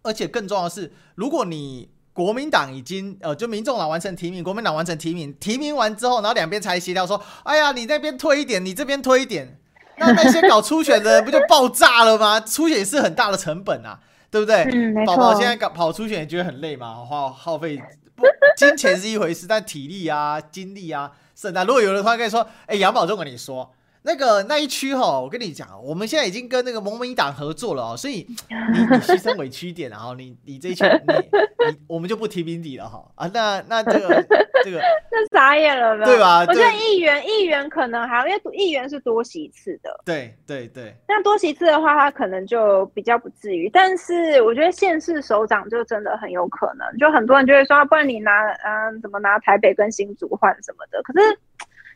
[0.02, 9.58] 而且更重要的是，如果你国民党已经呃，就民众党完成提名，国民党完成提名，提名完之后，然后两边才协调说，哎呀，你那边推一点，你这边推一点，
[9.98, 12.40] 那那些搞初选的不就爆炸了吗？
[12.48, 14.00] 初选也是很大的成本啊，
[14.30, 14.62] 对不对？
[14.72, 17.78] 嗯，宝宝现在搞跑初选也觉得很累嘛，花耗费。
[18.16, 18.24] 不，
[18.56, 21.64] 金钱是一回事，但体力啊、精力啊，是的。
[21.64, 23.72] 如果有人突然跟你说：“哎、杨宝忠跟你说，
[24.06, 34.22] 那个那一区哈，我跟你讲，我们现在已经跟那个国民党合作了哦，所以你你牺牲委屈一点，然后你你这一区 你你我们就不提名你了哈啊，那那这个
[34.62, 34.78] 这个
[35.10, 36.04] 那傻眼了吧？
[36.04, 36.40] 对吧？
[36.40, 40.94] 我觉得议员议员可能还因为议员是多席次的，对对对。
[41.08, 48.30] 那多席次的话，他可能就比较不至于，但是我觉得县市首长就真的很有可能，就很多人就会说，不然你拿
[48.66, 51.38] 嗯怎么拿台北跟新竹换什么的，可是。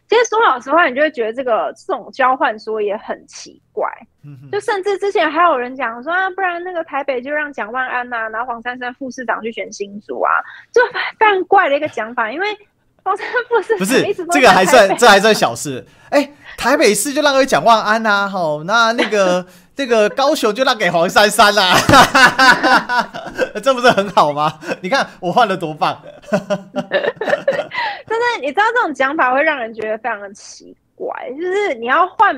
[0.08, 3.86] 其实说老实话，你就会觉得这个这种交换说也很奇怪。
[4.50, 10.30] 就甚至之前还有人讲说啊，不然那个台北就让蒋万安呐、啊，然后黄珊珊副市长去选新竹啊，
[10.72, 10.80] 就
[11.18, 12.30] 非常怪的一个讲法。
[12.30, 12.46] 因为
[13.02, 14.02] 黄珊珊副市长不是
[14.32, 15.86] 这个还算这还算小事。
[16.10, 19.46] 哎、欸，台北市就让给蒋万安呐、啊，吼，那那个
[19.76, 21.74] 这个高雄就让给黄珊珊啦，
[23.62, 24.58] 这不是很好吗？
[24.80, 26.02] 你看我换的多棒。
[28.06, 32.34] 但是你知道这种讲法会让人觉得非常的奇怪，就是你要换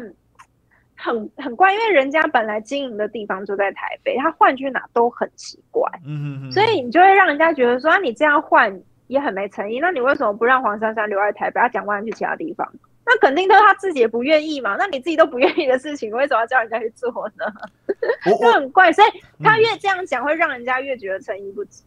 [0.97, 5.83] 很很怪，因为人家本来经营的地方就在台北，他换去哪都很奇怪。
[6.07, 9.81] 嗯嗯，所以你就会让人家觉得说，啊、你这样换也很没诚意。
[9.81, 12.71] 那你为什么不让黄珊珊留在台北，他蒋万安去其他地方？
[13.07, 14.77] 那肯定都是他自己也不愿意嘛。
[14.79, 17.47] 那你自己都不愿意的事情，为什么要叫人家去做呢？
[18.39, 18.93] 就很怪。
[18.93, 21.83] 所以他越这样讲，会让人家越觉得诚意不足。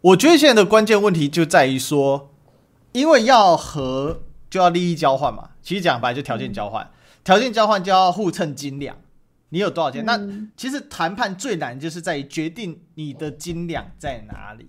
[0.00, 2.29] 我觉得现在的关键问题就在于说。
[2.92, 6.90] 因为要和就要利益交换嘛，其实讲白就条件交换，
[7.22, 8.96] 条、嗯、件交换就要互称斤两，
[9.50, 10.04] 你有多少钱？
[10.04, 14.68] 嗯、那其实谈判最难就是在于决定你的斤两在哪里。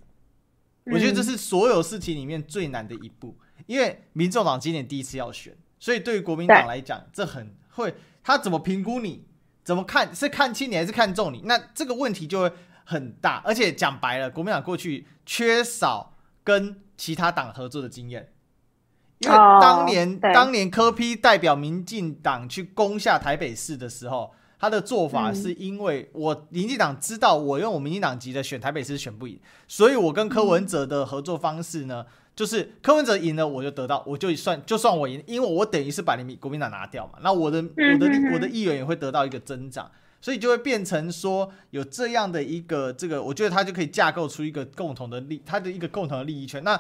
[0.86, 9.26] 嗯、我觉得这是所有事情里面最难的一步，因为民众党今年第一次要选，所以对于国民党来讲，这很会他怎么评估你，
[9.64, 11.42] 怎么看是看轻你还是看重你？
[11.46, 12.52] 那这个问题就会
[12.84, 16.82] 很大，而且讲白了，国民党过去缺少跟。
[17.02, 18.32] 其他党合作的经验，
[19.22, 39.90] 因为当年、oh, 当年柯 P 代表民进党去攻下台北市的时候，他的做法是因为我民进党知道我用我民进党籍的选台北市选不赢，所以我跟柯文哲的合作方式呢，嗯、就是柯文哲赢了我就得到，我就算就算我赢，因为我等于是把你民国民党拿掉嘛，那我的我的我的议员也会得到一个增长。
[40.22, 46.64] 所以就会变成说有这样的一个这个，我觉得他就可以架构出一个共同的利，他的一个共同的利益圈。
[46.64, 46.80] 那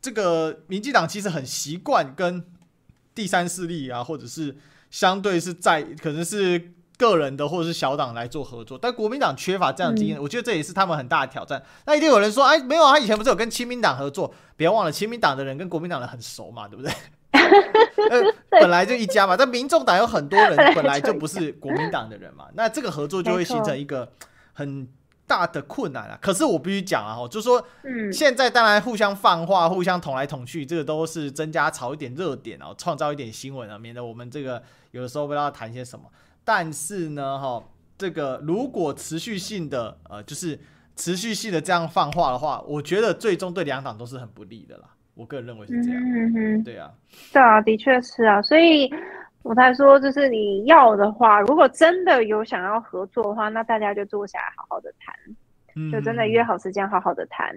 [0.00, 2.44] 这个民进党其实很习惯跟
[3.14, 4.56] 第三势力啊，或者是
[4.90, 11.62] 相对是在可能是个人的或者是小党来做合作，但国民党缺乏这样的经验，嗯、我觉得这也是他们很大的挑战。
[11.86, 14.34] 那一定有人说，哎，没有啊，他以前不是有跟亲民党合作？
[14.56, 16.92] 别忘了，亲民党的人跟国民党的人很熟嘛，对不对？
[18.10, 24.12] 呃，本来就一家嘛，但民众党有很多人本来就不是国民党的人嘛，那这个合作就会形成一个
[24.52, 24.86] 很
[25.26, 26.18] 大的困难啊。
[26.20, 27.64] 可是我必须讲啊，就是说，
[28.12, 36.04] 现在当然互相放话、互相捅来捅去，这个都是增加炒一点热点啊，创造一点新闻啊，免得我们这个有的时候不知道谈些什么。
[36.44, 37.64] 但是呢，哈，
[37.96, 40.60] 这个如果持续性的呃，就是
[40.96, 44.84] 持续性的这样放话的话，我觉得最终对两党都是很不利的啦。
[45.14, 46.90] 我个人认为是这样，嗯哼，对啊，
[47.32, 48.90] 对啊，的确是啊，所以
[49.42, 55.14] 我才说，就是你要的话，如果真的有想要合作的话，那大家就坐下来好好的谈，
[55.76, 57.54] 嗯、就真的约好时间好好的谈。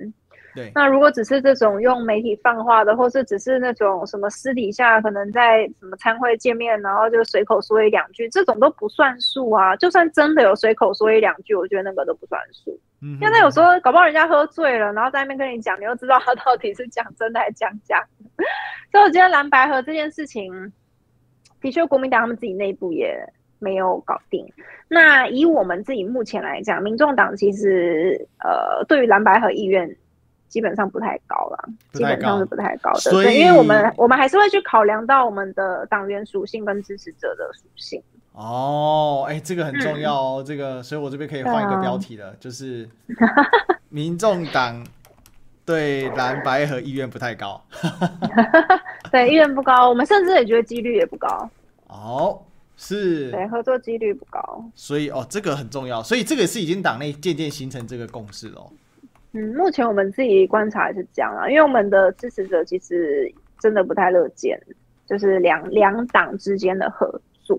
[0.54, 9.76] 对，那如果只是这种用媒体放话的，或是只是那种什么私底下可能在什么餐会见面，然后就随口说一两句，这种都不算数啊。
[9.76, 12.78] 就算真的有随口说一两句，我觉得那个都不算数。
[13.02, 18.04] 因为有时候搞不好人家喝醉了，然后在那边跟你讲，你又知道他到底是讲真的还是讲假。
[18.92, 20.72] 所以我觉得蓝白合这件事情，
[21.62, 23.18] 的确国民党他们自己内部也
[23.60, 24.46] 没有搞定。
[24.88, 29.94] 那以我们自己目前来讲，民众党其实呃对于蓝白合意愿
[30.48, 33.00] 基本上不太高了，基本上是不太高的。
[33.00, 38.02] 所以，因为我们我们还是会去考量到我们的党员属性跟支持者的属性。
[38.36, 42.88] 哦，哎、欸，这个很重要哦，嗯、这个，所以我这边可以换一个标题了，啊、就是
[43.88, 44.86] 民众党
[45.66, 47.64] 对蓝白和意愿不太高，
[49.10, 51.50] 对，意愿不高，我们甚至也觉得几率也不高。
[51.88, 52.42] 哦，
[52.76, 58.62] 是，对，合作几率不高，所以哦，这个很重要，所以这个是已经党内渐渐形成这个共识了。
[59.32, 64.62] 嗯，目前我们自己观察是这样啊，因为我们的支持者其实真的不太乐见，
[65.08, 67.18] 就是两两党之间的合。
[67.46, 67.58] 做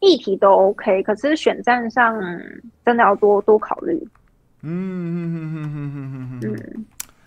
[0.00, 2.20] 议题都 OK，可是选战上
[2.84, 3.94] 真的要多多考虑。
[4.60, 6.86] 嗯嗯嗯嗯嗯嗯嗯。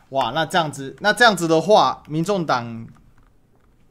[0.10, 2.86] 哇，那这样子，那这样子的话，民众党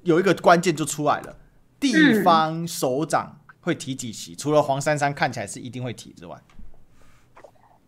[0.03, 1.37] 有一个关键就出来了，
[1.81, 4.37] 地方首长会提几席？
[4.37, 6.37] 除了黄珊珊看起来是一定会提之外，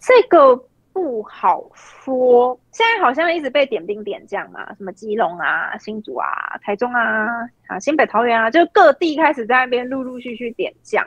[0.01, 0.65] 这个。
[0.93, 6.27] 不好说，现在好像一直被点兵点将嘛，什么基隆啊、新竹啊、
[6.63, 7.29] 台中啊、
[7.67, 11.05] 啊新北桃园啊，就各地开始在那边陆陆续续点将。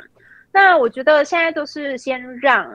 [0.52, 2.68] 那我觉得现在都是先让，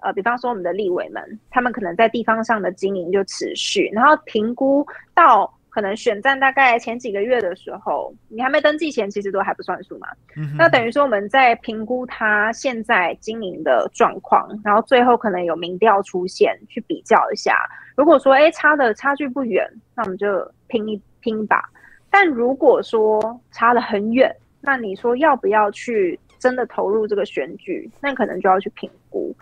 [0.00, 5.52] 呃，比方说我们的立委们，他们可能在地方上的经营就持续，然后评估到。
[5.72, 10.06] 可能选战大概前几个月的时候，你还没登记前，其实都还不算数嘛。
[10.36, 17.56] 嗯、那等于说我们在评估他现在经营的状况，然后最后可能有民调出现，去比较一下。
[17.96, 19.66] 如果说哎差的差距不远，
[19.96, 21.70] 那我们就拼一拼吧。
[22.10, 27.90] 但如果说差得很远，那你说要不要去真的投入这个选举？
[27.98, 29.34] 那可能就要去评估。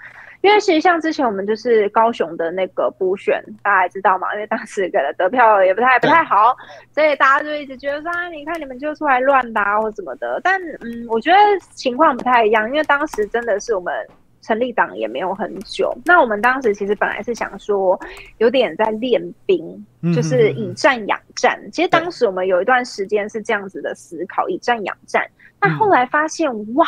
[0.42, 4.32] 因为其实像之前我们就是高雄的那个补选，大家还知道嘛？
[4.34, 6.56] 因为当时给的得票也不太不太好，
[6.94, 10.40] 所以大家就一直觉得说啊，你看你们就出来乱打或怎么的。
[10.42, 11.38] 但嗯，我觉得
[11.74, 13.92] 情况不太一样，因为当时真的是我们
[14.40, 15.94] 成立党也没有很久。
[16.06, 18.00] 那我们当时其实本来是想说，
[18.38, 21.60] 有点在练兵，就是以战养战。
[21.70, 25.22] 其实当时我们有一段时间是这样子的思考，以战养战。
[25.58, 26.86] 但后来发现，嗯、哇！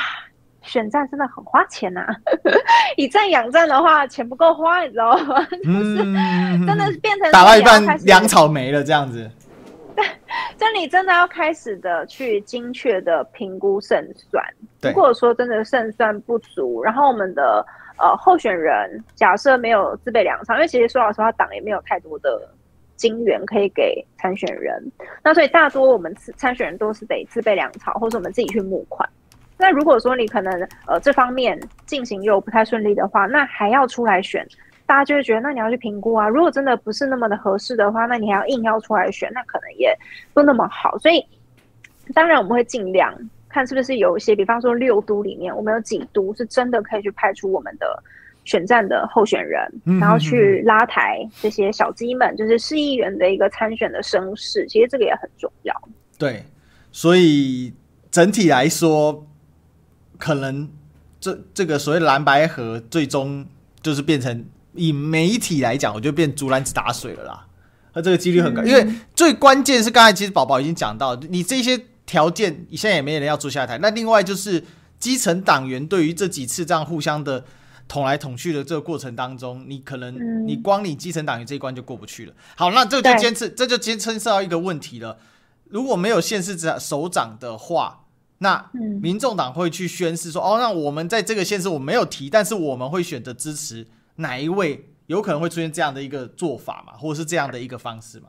[0.63, 2.15] 选战真的很花钱呐、啊，
[2.97, 5.45] 以战养战的话，钱不够花，你知道吗？
[5.51, 5.97] 就是
[6.67, 9.31] 真的是变成打到一半粮草没了这样子。
[9.95, 10.05] 对，
[10.57, 14.43] 就你真的要开始的去精确的评估胜算。
[14.81, 17.65] 对如果说真的胜算不足，然后我们的
[17.99, 22.49] 呃候选人假设没有自备粮草，因为其实说老实话，党也没有太多的
[22.97, 24.83] 金源可以给参选人，
[25.23, 29.09] 那所以大多我们参选人都是得自备粮草，或者我们自己去募款。
[29.59, 34.45] 那如果说你可能呃这方面进行又不太顺利的话，那还要出来选，
[34.87, 36.29] 大家就会觉得那你要去评估啊。
[36.29, 39.97] 如果真的不是那么的合适的话，那你还要硬要出来选，那可能也
[40.35, 40.99] 不那么好。
[40.99, 41.25] 所以
[42.13, 43.15] 当然我们会尽量
[43.49, 48.03] 看是不是有一些，比方说六都里面，我们有几都是真的可以去派出我们的
[48.45, 49.65] 选战的候选人，
[50.01, 54.67] 然后去拉抬这些小鸡们，就是市议员的一个参选的声势。
[54.67, 55.73] 其实这个也很重要。
[56.19, 56.43] 对，
[56.91, 57.73] 所以
[58.11, 59.25] 整体来说。
[60.23, 60.70] 可能
[61.20, 63.45] 这这个所谓蓝白合最终
[63.83, 67.45] 就是变成以媒体来讲，我就变竹篮子打水了啦。
[67.93, 73.79] 那这个几率很高，因为最关键是刚才其实宝宝已经讲到，你这些条件你现在也没人要坐下台。
[73.79, 74.62] 那另外就是
[75.01, 77.45] 基层党员对于这几次这样互相的
[77.89, 82.33] 捅来捅去的这个过程当中，你可能你光你基层党员这一关就过不去了。
[82.55, 85.18] 好，那这就坚持这就牵牵涉到一个问题了。
[85.68, 87.99] 如果没有县市长首长的话。
[88.43, 88.70] 那
[89.01, 93.86] 民众党会去宣示说，哦，那我们在这个县市我没有提，但是我们会选择支持
[94.16, 98.26] 哪一位，有可能会出现这样的一个做法嘛，或者是这样的一个方式嘛？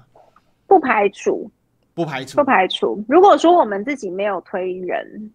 [0.68, 1.51] 不排除，
[1.93, 3.03] 不排除，不排除。
[3.09, 5.32] 如果说我们自己没有推人。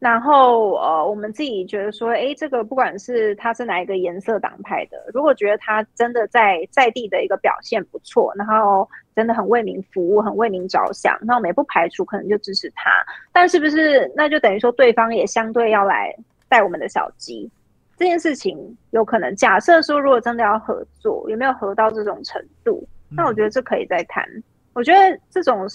[0.00, 8.88] 然后呃，我们自己觉得说，哎，这个不管是他是哪一个颜色党派的，如果觉得他真的在在地的一个表现不错，然后
[9.18, 12.88] 真的很为民服务，很为民着想，那我们也不排除可能就支持他。
[13.32, 16.14] 但是不是那就等于说对方也相对要来
[16.48, 17.50] 带我们的小鸡？
[17.96, 18.56] 这件事情
[18.90, 22.86] 有可能假设说，如果真的要合作，有没有合到这种程度？
[23.08, 24.24] 那我觉得这可以再谈。
[24.72, 25.66] 我觉得这种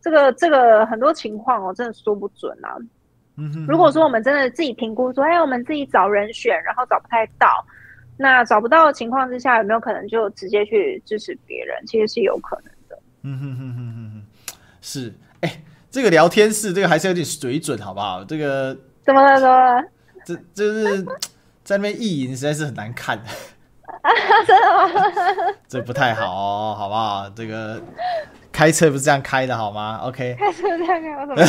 [0.00, 2.78] 这个这个很多情况哦，真的说不准啊。
[3.68, 7.62] 如果说我们真的自己评估说，哎，我们自己找人选，然后找不太到，
[8.16, 11.76] 那找不到的情况之下，有没有可能就直接去支持别人？
[11.84, 12.75] 其实是有可能的。
[13.22, 14.22] 嗯哼哼哼哼哼，
[14.80, 18.24] 是，哎，这个聊天室这个还是有点水准，好不好？
[18.24, 19.40] 这个怎么了？
[19.40, 19.84] 怎么了？
[20.24, 21.02] 这就是
[21.64, 23.22] 在那边意淫，实在是很难看。
[24.46, 25.54] 真的吗？
[25.68, 27.28] 这不太好哦，好不好？
[27.34, 27.82] 这个。
[28.52, 31.42] 开车不是这样开的好吗？OK，开车这样开，我怎么？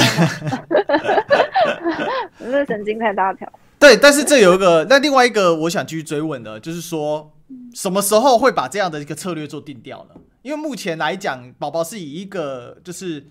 [2.39, 3.49] 你这神经太大条。
[3.79, 7.31] 对，但是这有一个，那另外一个我想继续追问的，就是说，
[7.73, 10.19] 什么时候会把这样的一个策略做定调呢？
[10.47, 13.25] 因为目前来讲，宝宝是以一个就是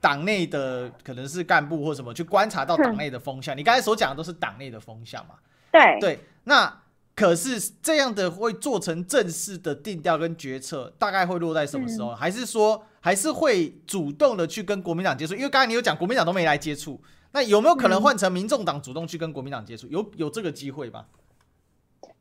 [0.00, 3.54] 党内的可能是干部或什么去观察到党内的风向。
[3.54, 5.34] 你刚才所讲的都是党内的风向嘛？
[5.70, 6.78] 对对，那。
[7.14, 12.08] 可是这样的会做成正式的定调跟决策，大概会落在什么时候？
[12.08, 15.34] 嗯、还是说还是会主动的去跟国民党接触？
[15.34, 16.98] 因为刚才你有讲国民党都没来接触，
[17.32, 19.86] 那有没有可能换成民众党主动去跟国民党接触？
[19.88, 21.04] 有有这个机会吗？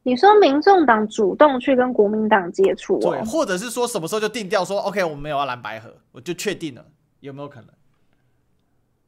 [0.03, 6.83] 你说民众党主动去跟国民党接触、哦，对，或者是说什么时候就定调说 OK，我们没有要蓝白合，我就确定了，
[7.19, 7.69] 有没有可能？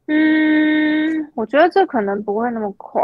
[0.06, 3.02] 嗯，我觉得这可能不会那么快，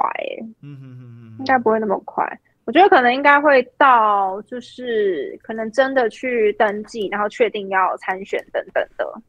[0.62, 2.24] 嗯哼哼哼，应该不会那么快。
[2.66, 9.22] 我觉得可能应该会到，就是可能真的去登记，然后确定要参选等等的。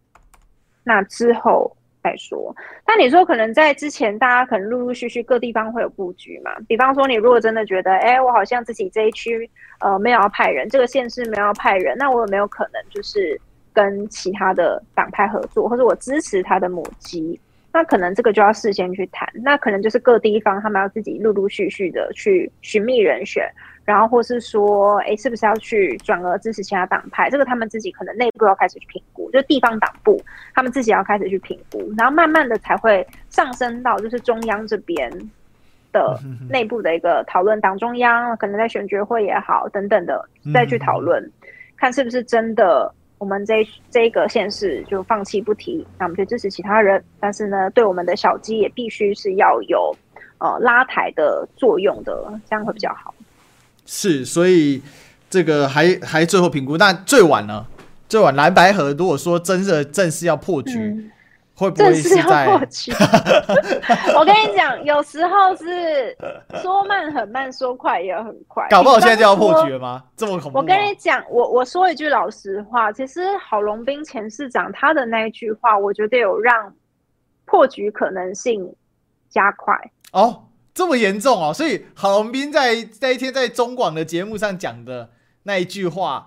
[0.84, 2.56] 那之后再说。
[2.86, 6.52] 但你说可能在之前，大家可能陆陆续续各地方会有布局嘛？
[6.68, 9.50] 比方说，你如果真的觉得，哎，我好像自己这一区
[9.80, 13.40] 呃没有要派人，这个县市没有要派人，那我有没有可能就是
[13.74, 17.40] 跟其他的党派合作，或者我支持他的母鸡？
[17.74, 23.50] 那可能这个就要事先去谈，那可能就是各地方他们要自己陆陆续续的去寻觅人选。
[23.84, 27.30] 然后或是说，哎，是不是要去转而支持其他党派？
[27.30, 30.22] 这个他们自己可能内部要开始去评估，就地方党部
[30.54, 35.12] 他们自己要开始去评估，然后慢慢的才会上升到就是中央这边
[35.92, 36.18] 的
[36.50, 40.24] 内部的一个讨论，党中央可能在选举会也好等等的
[40.54, 41.30] 再去讨论，
[41.76, 49.94] 看是不是真的我们这这个县市就放弃不提，那我们就支持其他人，但是呢，对我们的小鸡也必须是要有
[50.38, 53.14] 呃拉抬的作用的，这样会比较好。
[53.94, 54.82] 是，所以
[55.30, 57.66] 这个还还最后评估，那最晚呢？
[58.08, 61.12] 最晚蓝白河如果说真的正式要破局，嗯、
[61.56, 62.46] 会不会是在？
[62.46, 62.94] 破局
[64.18, 66.16] 我跟你讲，有时候是
[66.62, 68.66] 说慢很慢，说快也很快。
[68.70, 70.02] 搞不好现在就要破局了吗？
[70.16, 70.60] 这么恐怖？
[70.60, 76.74] 我跟你讲，我我说一句老实话，其实郝龙斌前市长他的那一句话，我觉得有让
[77.44, 78.74] 破局可能性
[79.30, 79.78] 加快
[80.14, 80.44] 哦。
[80.74, 85.10] 这么严重哦，所以郝龙斌在那一天在中广的节目上讲的
[85.44, 86.26] 那一句话，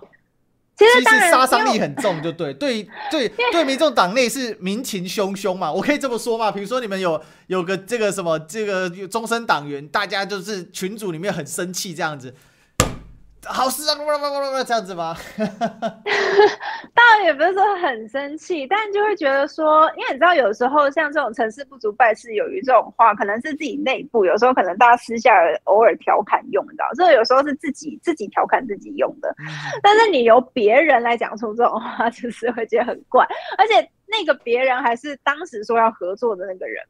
[0.77, 6.51] 其实杀伤力很重，就对对对对， 民众党内是民情汹汹嘛，我可以这么说嘛？
[6.51, 12.35] 比如说你们有有个这个什么这个终身党员，大家就是群组里面很生气这样子。
[13.47, 13.95] 好事啊！
[14.63, 15.15] 这样子吗？
[16.93, 25.31] 当然也不是说很生气，但就会觉得说，因为你知道，有时候像这种成事不足败事有余这种话，可能是自己内部，有时候可能大家私下
[25.65, 29.33] 偶尔调侃用的，这个有时候是自己 自己调侃自己用的。
[29.83, 33.25] 但是你由别人来讲出这种话，就是会觉得很怪，
[33.57, 36.83] 而且那个别人还是当时说要合作的那个人，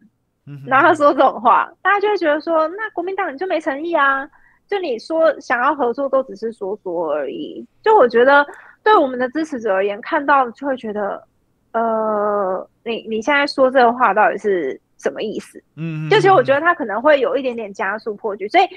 [0.68, 4.30] 然后他说这种话，大家就会觉得说，那国民党你就没诚意啊。
[4.68, 7.66] 就你说想要合作，都只是说说而已。
[7.82, 8.45] 就我觉得，
[8.84, 11.24] 对我们的支持者而言，看到就会觉得，
[11.72, 15.61] 呃，你你现在说这个话到底是什么意思？
[15.76, 18.68] 嗯，就其实我觉得他可能会有一点点加速破局，所以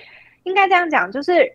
[0.43, 1.51] 应该这样讲，就是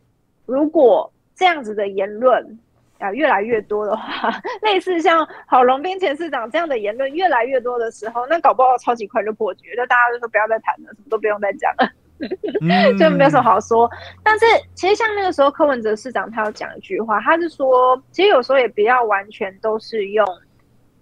[0.46, 2.60] 如果这样子的言论
[3.00, 4.32] 啊越来越多的话，
[4.64, 11.88] 类似像郝龙斌前市长这样的言论越来越多的时候，那搞不好超级快就破局，就大家就说不要再谈了，什么都不用再讲了。
[13.00, 13.90] 就没有什么好说，
[14.24, 20.26] 但是其实像那个时候柯文哲市长他有讲一句话，他是说，其实有时候也不要完全都是用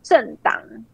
[0.04, 0.54] 政党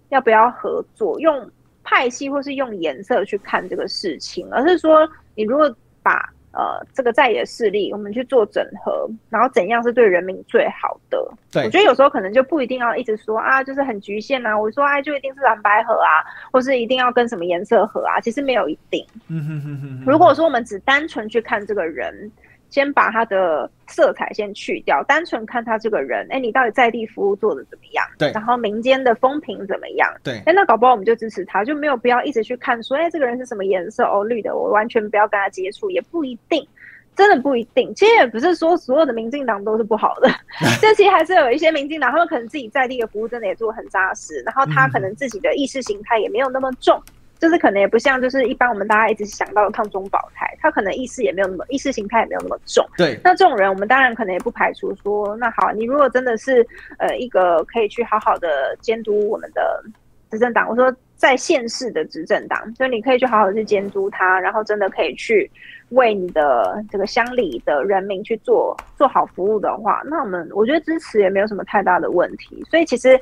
[0.09, 1.51] 要不要合作，用
[1.83, 6.29] 派系或是用颜色去看这个事情，而是说你如果把。
[6.57, 11.17] 呃，这个在野势力，我们去做整合，然后怎样是对人民最好的？
[11.51, 14.59] 对，我觉得有时候可能就不一定要一直说啊，就是很局限啊。
[14.59, 18.19] 我说哎，就一定是蓝白合啊，或是一定要跟什么颜色合啊？
[18.21, 19.05] 其实没有一定。
[19.27, 20.03] 嗯哼哼哼。
[20.07, 22.31] 如果说我们只单纯去看这个人。
[22.69, 28.05] 先把他的色彩先去掉，单纯看他这个人，哎，你到底在地服务做的怎么样？
[28.17, 30.11] 对，然后民间的风评怎么样？
[30.23, 34.03] 对，哎，那搞不好我们就支持他，就没有必要一直去看说，哎，这个人是什么颜色？
[34.03, 36.67] 哦，绿的，我完全不要跟他接触，也不一定，
[37.15, 37.93] 真的不一定。
[37.95, 40.29] 其实也不是说所有的民进党都是不好的，
[40.81, 47.01] 这其实还是有一些民进党，他们可能自己在地的服务真的也做得很扎实，然后他可能自己的意识形态也没有那么重。
[47.07, 52.83] 嗯就是可能也不像，就是一般我们大家一直想到的抗中保台，他可能意识也没有那么意识形态也没有那么重。
[52.97, 56.65] 对，那这种人，我们当然可能也不排除说，那好，你如果真的是
[56.97, 59.83] 呃一个可以去好好的监督我们的
[60.31, 65.49] 执政党，我说在县市的执政党，就你可以去好好的去监督他，然后真的可以去
[65.89, 72.63] 为你的这个乡里的人民去做做好服务的话，那我们我觉得支持也没有什么太大的问题。
[72.69, 73.19] 所以其实。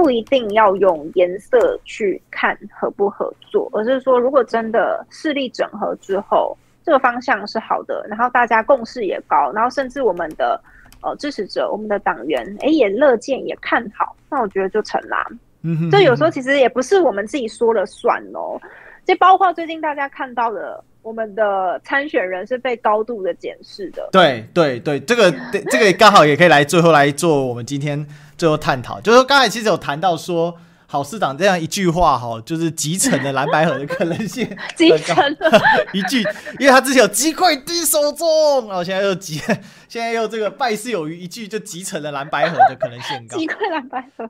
[0.00, 10.60] 不一定要用颜色去看合不合作，而是说，如果真的势力整合之后，这个方向是好的，然后大家共识也高，然后甚至我们的
[11.02, 15.26] 呃支持者、我们的党员，哎，也乐见也看好，那我觉得就成啦。
[15.62, 18.56] 嗯哼，这有时候其实也不是我们自己说了算哦，
[19.04, 20.84] 就包括最近大家看到的。
[21.08, 24.06] 我们的参选人是被高度的检视的。
[24.12, 25.34] 对对对，这个
[25.70, 28.06] 这个刚好也可以来最后来做我们今天
[28.36, 29.00] 最后探讨。
[29.00, 30.54] 就是说刚才其实有谈到说，
[30.86, 34.46] 郝市长这样一句话哈，就是集成了蓝白合的可能性
[34.76, 35.50] 集成了
[35.94, 36.20] 一句，
[36.60, 39.40] 因为他之前有击溃敌手中，然后现在又集，
[39.88, 43.36] 现在又这个败事有余，一句就集成了蓝白合的可能性高。
[43.40, 44.28] 击溃蓝白合，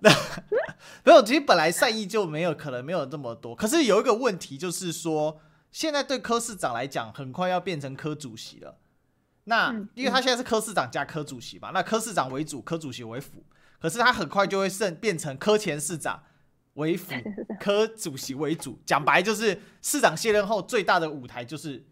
[1.03, 5.41] 没有，其实本来善意就没有可能没有这么多，可是有一个问题就是说。
[5.79, 8.81] 现在对柯市长来讲，很快要变成柯主席了。
[9.45, 13.45] 那因为他现在是柯市长加柯主席嘛，那柯市长为主，柯主席为辅。
[13.79, 14.69] 可是他很快就会
[15.01, 16.21] 变成柯前市长
[16.75, 17.15] 为辅，
[17.61, 18.81] 柯主席为主。
[18.85, 21.87] 讲白就是市长卸任后最大的舞台就是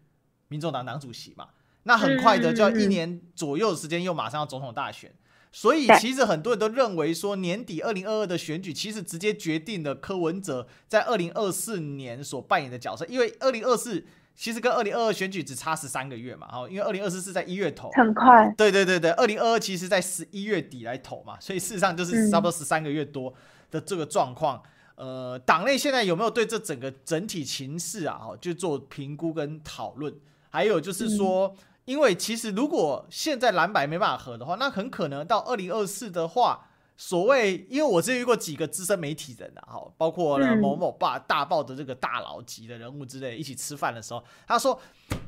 [0.49, 1.47] 民众党党主席嘛。
[1.83, 5.15] 那很快的就要一年左右的时间，又马上要总统大选。
[5.51, 23.33] 所以其实很多人都认为说，年底二零二二的选举其实直接决定了柯文哲在二零二四年所扮演的角色，因为二零二四其实跟二零二二选举只差十三个月嘛，哈，因为二零二四是在一月投，很快，对对对对，二零二二其实在十一月底来投嘛，所以事实上就是差不多十三个月多
[23.71, 24.61] 的这个状况。
[24.95, 30.13] 呃，党内现在有没有对这整个整体情势啊，就做评估跟讨论？
[30.49, 31.55] 还有就是说。
[31.87, 36.67] 因为其实如果现在蓝白没办法合的话，那很可能到二零二四的话，
[36.97, 44.77] 所谓因为我之前遇过几个资深媒体人啊，哈，包括了某某报大报的这个大佬级的人物之类，一起吃饭的时候，他说，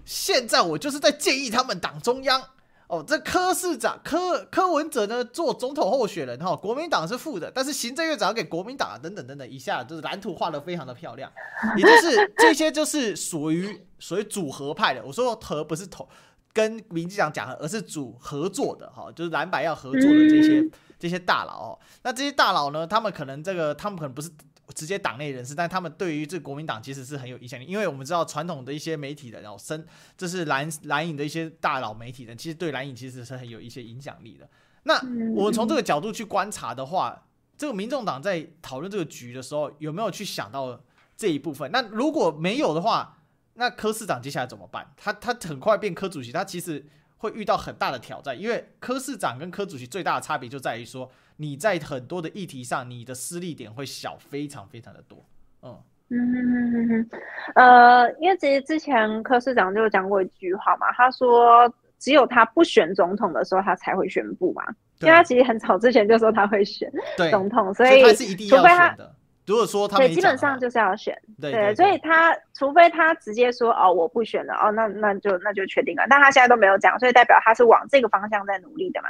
[0.03, 2.43] 现在我就是在建议他们党中央
[2.87, 11.31] 哦，这柯市长柯柯文哲呢做总统候选人哈，国民党是副的，但是行政院长要给国民党等等等等，一下就是蓝图画得非常的漂亮，
[11.77, 16.05] 也就是这些就是属于属于组合派的，我说合不是头。
[16.53, 21.79] 跟民进党讲的，而是组合作的哈，就是蓝白要合作的这些这些大佬哦。
[22.03, 24.29] 那这些大佬呢，他们可能这个，他们可能不是
[24.75, 27.65] 直接党内人士，但他们对于这个国民党其实是很有影响力。
[27.65, 29.85] 因为我们知道传统的一些媒体的，然后深，
[30.17, 34.49] 这是蓝蓝营的一些大佬媒体人，其实对蓝营其实是很有一些影响力的。
[34.83, 34.95] 那
[35.35, 37.25] 我们从这个角度去观察的话，
[37.57, 40.79] 这个民众党在讨论这个局的时候，有没有去想到
[41.17, 41.69] 这一部分？
[41.71, 43.18] 那如果没有的话，
[43.59, 44.87] 那柯市长接下来怎么办？
[44.95, 46.85] 他他很快变柯主席，他其实
[47.17, 55.25] 会遇到很大的挑战，因为柯市长跟柯主席最大的差别就在于说，你在很多的议题上，你的失利点会小非常非常的多。
[55.61, 57.09] 嗯嗯嗯嗯嗯，
[57.55, 64.63] 呃，因为其实之前柯市长就讲过一句话嘛，他说只有他不选总统的时候，他才会宣布嘛，
[65.01, 66.89] 因为他其实很早之前就说他会选
[67.29, 69.13] 总统，所以，所以他是一定要选的。
[69.49, 76.05] 如果说他对，基本上就是要选，对，对，对，对，所以他除非他直接说哦，我不选了哦，那那就那就确定了。
[76.07, 79.09] 但他现在都没有讲，所以代表他是往这个方向在努力的嘛。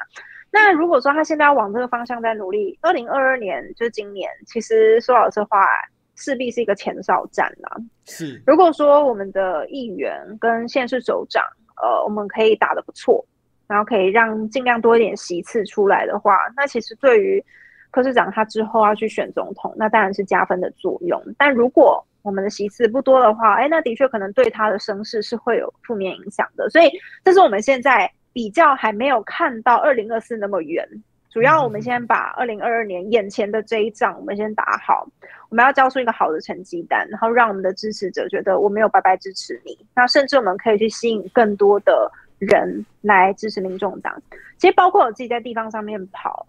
[0.49, 5.67] 那如果说他现在要往这个方向在努力，二零二二年就是今年，其实说老实话，
[6.15, 7.77] 势必是一个前哨战了。
[8.05, 11.43] 是，如果说我们的议员跟县市首长，
[11.81, 13.25] 呃，我们可以打得不错，
[13.67, 17.43] 然后可以让尽量多一点席次出来的话，那其实对于。
[17.91, 21.21] 柯市长他之后要去选总统，那当然是加分的作用。
[21.37, 26.69] 但如果我们的席次不多的话，哎，那的确可能对他的声势是会有负面影响的。
[26.69, 26.91] 所以
[27.23, 30.87] 这是我们现在比较还没有看到二零二四那么远。
[31.31, 35.07] 主要我们先把二零二二年眼前的这一仗我们先打好，
[35.49, 39.77] 我们要交出一个好的成绩单，然后让我们的支持者觉得我没有白白支持你。
[39.95, 44.21] 那甚至我们可以去吸引更多的人来支持民众党。
[44.57, 46.45] 其实包括我自己在地方上面跑。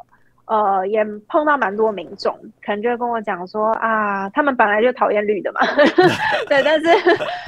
[0.50, 5.60] 呃，也碰到蛮多民众，可能就会跟我讲说啊，他们本来就讨厌绿的嘛，
[6.50, 6.88] 对，但是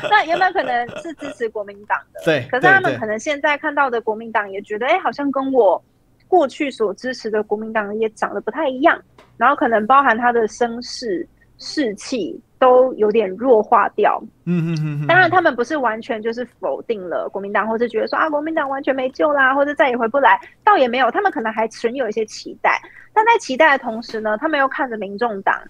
[0.08, 2.20] 那有没有可能是支持国民党的？
[2.24, 5.82] 对，可是他们可能现在看到的国民党也觉得，哎，好像跟我
[6.28, 8.96] 过去所支持的国民党也长得不太一样，
[9.36, 11.26] 然后可能包含他的声势、
[11.58, 12.40] 士气。
[12.62, 15.06] 都有点弱化掉，嗯嗯嗯。
[15.08, 21.10] 当然，他们不是完全就是否定了国民党，或者觉得说啊，国民党完全没救啦，或者再也回不来，倒也没有。
[21.10, 22.80] 他们可能还存有一些期待，
[23.12, 25.60] 但在期待的同时呢，他们又看着民众党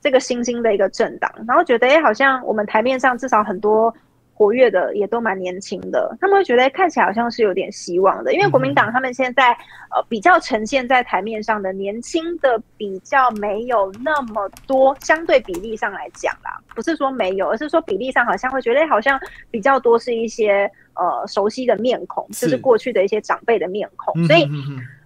[0.00, 3.92] 这个新兴的一个政党，然后觉得，哎，好像我们台面上至少很多。
[4.36, 9.52] 活跃的也都蛮年轻的，他们会觉得看起来好像是有点希望的，因为国民党他们现在
[9.90, 19.18] 呃比较呈现在台面上的年轻的比较没有那么多，相对比例上来讲啦，不是说没有，而是说比例上好像会觉得好像
[19.50, 24.46] 比较多是一些呃熟悉的面孔，就是过去的一些长辈的面孔，所以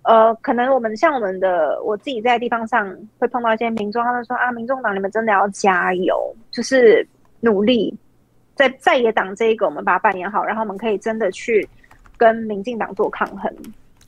[0.03, 7.07] 呃可能我们像我们的我自己在地方上会碰到一些民众，他们说啊，民众党你们真的要加油，就是
[7.39, 7.97] 努力。
[8.61, 11.67] 在在野党这一个，我们把它扮演好，然后我们可以真的去
[12.19, 13.51] 跟民进党做抗衡。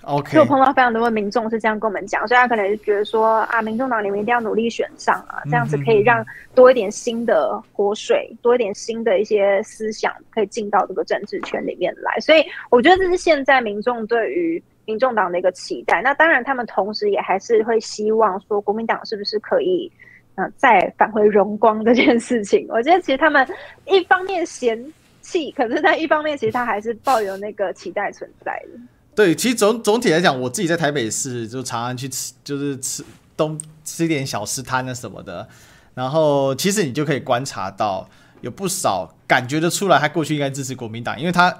[0.02, 6.22] OK，就碰到非常多的民众是这样跟我们讲，所以他可能就觉得说啊，民众党你们一定要努力选上啊，这样子可以让
[6.54, 12.20] 多一点新的活水，多一点新的一些思想可以进到这个政治圈里面来。
[12.20, 16.02] 所以我觉得这是现在民众对于民众党的一个期待。
[16.02, 19.90] 那当然，他们同时也还是会希望说，国民党是不是可以。
[20.34, 23.46] 呃，再返回荣光这件事情，我觉得其实他们
[23.86, 24.82] 一方面嫌
[25.20, 28.80] 弃，可是在一方面，其实他还是抱有那个期待存在的。
[29.14, 33.04] 对，其实总总体来讲，我自己在台北市就常常去吃，就是吃
[33.36, 35.46] 东吃一点小吃摊啊什么的。
[35.94, 38.08] 然后其实你就可以观察到，
[38.40, 41.54] 有不少感觉得出来，他过去应该支持国民党，因为他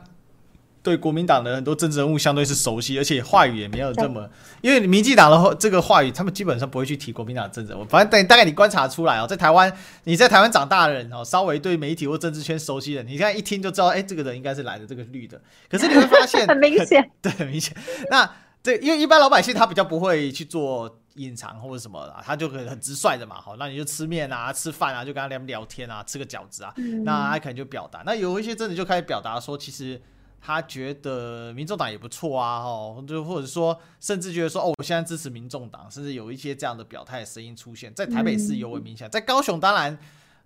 [0.83, 4.28] 对国民党的很多政治人物相对是熟悉，而且话语也没有这么，
[4.62, 7.72] 因为民进党的话，这个话语他们基本上不会去提国民党的政治。
[7.72, 9.72] 我反正等大概你观察出来哦，在台湾，
[10.03, 15.41] 你在台湾长大的人哦，稍微对媒体或政治圈熟悉的，你现在一听就知道，哎，这个人应该是来的这个绿的。
[15.70, 17.76] 可是你会发现 很明显，对，很明显。
[18.11, 18.28] 那
[18.61, 23.41] 这因为一般老百姓他比较不会去做隐藏或者什么的，他就可以很直率的嘛。
[23.41, 28.03] 好，那你就吃面啊，吃饭啊，就跟他聊聊天啊，吃个饺子啊，嗯、那他可能就表达。
[28.05, 30.01] 那有一些真的就开始表达说，其实。
[30.45, 39.97] 他觉得民众党也不错啊，哦，就或者说，甚至觉得说，哦，我现在支持民众党，甚至有一些这样的表态的声音出现，在台北市尤为明显，在高雄当然。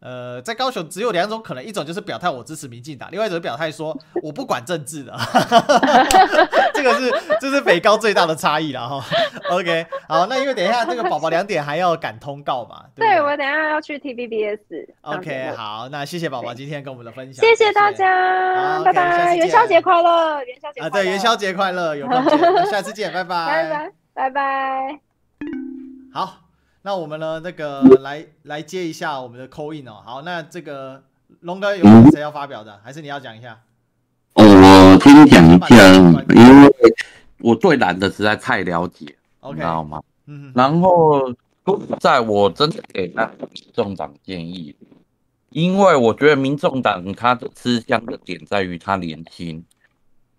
[0.01, 5.13] 呃，在高雄只有两种可能，一种就是表态我支持民进党，另外一种表态说 我不管政治的，
[6.75, 9.05] 这个是这是北高最大的差异了哈。
[9.51, 14.59] OK，好，那因为等一下这个宝宝两点还要赶通告嘛，对，对，我等一下要去 TVBS。
[15.01, 25.01] OK，好，那谢谢宝宝今天跟我们的分享，谢谢大家，拜拜，元宵节快乐，元宵节啊，对，元宵节快乐，有空见，下次见，拜拜，拜拜，拜拜，
[26.13, 26.46] 好。
[26.87, 27.41] 那我们呢？
[27.43, 30.01] 那个来来接一下我们的 call in 哦。
[30.05, 31.03] 好，那这个
[31.41, 32.81] 龙哥有谁要发表的？
[32.85, 33.61] 还是你要讲一下？
[34.35, 35.93] 哦，我听讲一下，
[36.33, 36.73] 因为
[37.39, 40.01] 我对蓝的实在太了解，okay, 你知道吗？
[40.27, 40.53] 嗯。
[40.55, 41.35] 然后
[41.99, 44.77] 在我真的给那民众党建议，
[45.51, 49.65] 因为我觉得民众党他的吃香的点在于他年轻，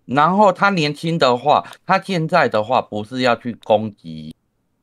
[0.06, 4.34] 然后他年轻的话，他现在的话不是要去攻击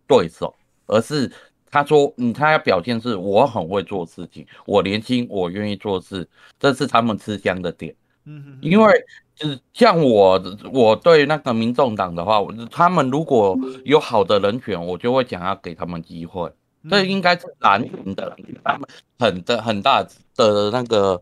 [0.05, 0.53] 对手，
[0.85, 1.31] 而是。
[1.75, 6.25] 他说：“嗯，他要表现是我很会做事情，我年轻，我愿意做事，
[6.57, 7.93] 这是他们吃香的点。
[8.23, 8.93] 嗯，因为
[9.35, 12.39] 就是像我，我对那个民众党的话，
[12.71, 16.49] 他们如果有好的人选，我就会想要给他们机会。
[16.89, 18.87] 这应该是蓝营的，他们
[19.19, 20.01] 很的很大
[20.37, 21.21] 的那个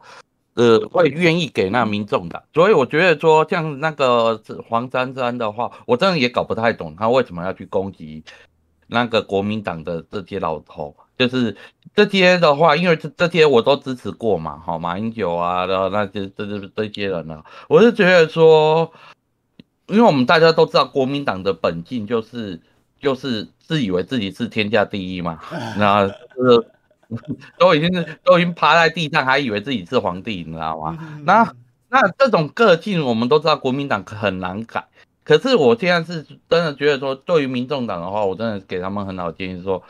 [0.53, 2.43] 呃，会愿意给那民众的。
[2.53, 4.39] 所以我觉得说，像那个
[4.69, 8.23] 黄珊珊的话，我真的也搞不太懂他为什么要去攻击。”
[8.87, 11.55] 那个国民党的这些老头，就是
[11.95, 18.91] 这些的话，因为这这些我都支持过嘛，好，马英九啊，然后那些这这这些人呢，我是觉得说，
[19.87, 22.61] 因为我们大家都知道国民党的本性就是
[22.99, 25.39] 就是自以为自己是天下第一嘛，
[25.77, 26.13] 那就
[26.45, 26.67] 是
[27.59, 30.97] 都已经是都已经趴在地上，还以为自己是皇帝，你知道吗？
[31.25, 31.53] 那
[31.89, 34.87] 那这种个性我们都知道，国民党很难改。
[35.23, 39.81] 可是我现在是真的觉得说，对于民众党的话，我真的给他们很好建议，说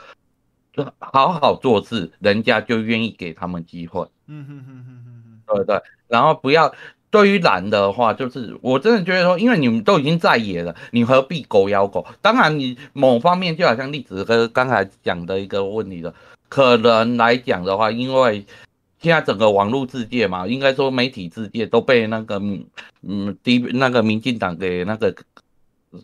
[0.71, 4.07] 就好好做事，人家就愿意给他们机会。
[4.27, 5.81] 嗯哼哼哼哼，对对。
[6.07, 6.73] 然后不要
[7.09, 12.05] 对于蓝的话，就是我真的觉得说，因为你们都已经在野了，你何必狗咬狗？
[12.21, 16.13] 当然，你某方面就好像例子哥刚才讲的一个问题的，
[16.49, 18.45] 可能来讲的话，因为。
[19.03, 22.41] 现在整个网络世界嘛，应该说媒体世界都被那个
[23.01, 25.13] 嗯，第那个民进党给那个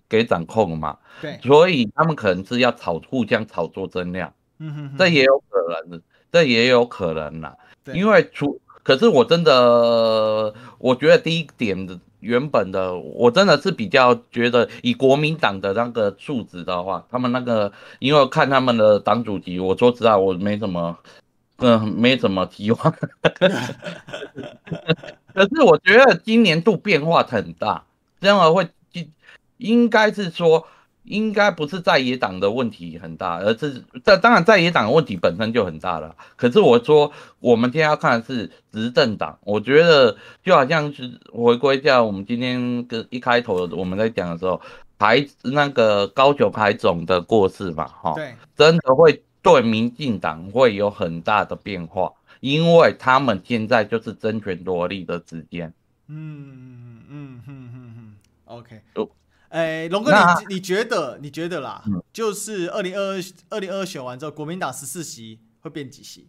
[0.10, 0.98] 给掌控了嘛。
[1.22, 4.34] 对，所以他们可能是要炒互相炒作增量。
[4.58, 7.56] 嗯哼，哼，这也有可能，这也有可能啦。
[7.86, 20.98] 对，因为除可是我真的，我觉得第一点的原本的，我真的是比较觉得以国民党的那个素质的话，他们那个因为看他们的党主席，我说实在我没什么。
[21.60, 22.80] 嗯，没怎么提望。
[25.34, 27.84] 可是我觉得今年度变化很大，
[28.20, 28.68] 这样会
[29.58, 30.66] 应该是说，
[31.04, 36.16] 应该不是在野党的问题很大，而是这当然在野党的问题本身就很大了。
[36.36, 44.62] 可是我说，我们今天要看的是执政党，我觉得就好像是回归一下我们今天跟一开头我们在讲的时候，
[44.98, 49.24] 台那个高雄海总的过世嘛，哈，对，真的会。
[49.42, 55.74] 对民进党会有很大的变化，因为他们现在就是争权夺利的时间。
[56.08, 58.16] 嗯嗯嗯嗯嗯嗯
[58.46, 58.82] OK，
[59.50, 61.84] 哎，龙哥，你你觉得你觉得啦？
[62.12, 66.28] 就是二零二二二零二选完之后，国民党十四席会变几席？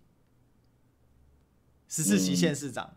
[1.89, 2.93] 十四席县市长、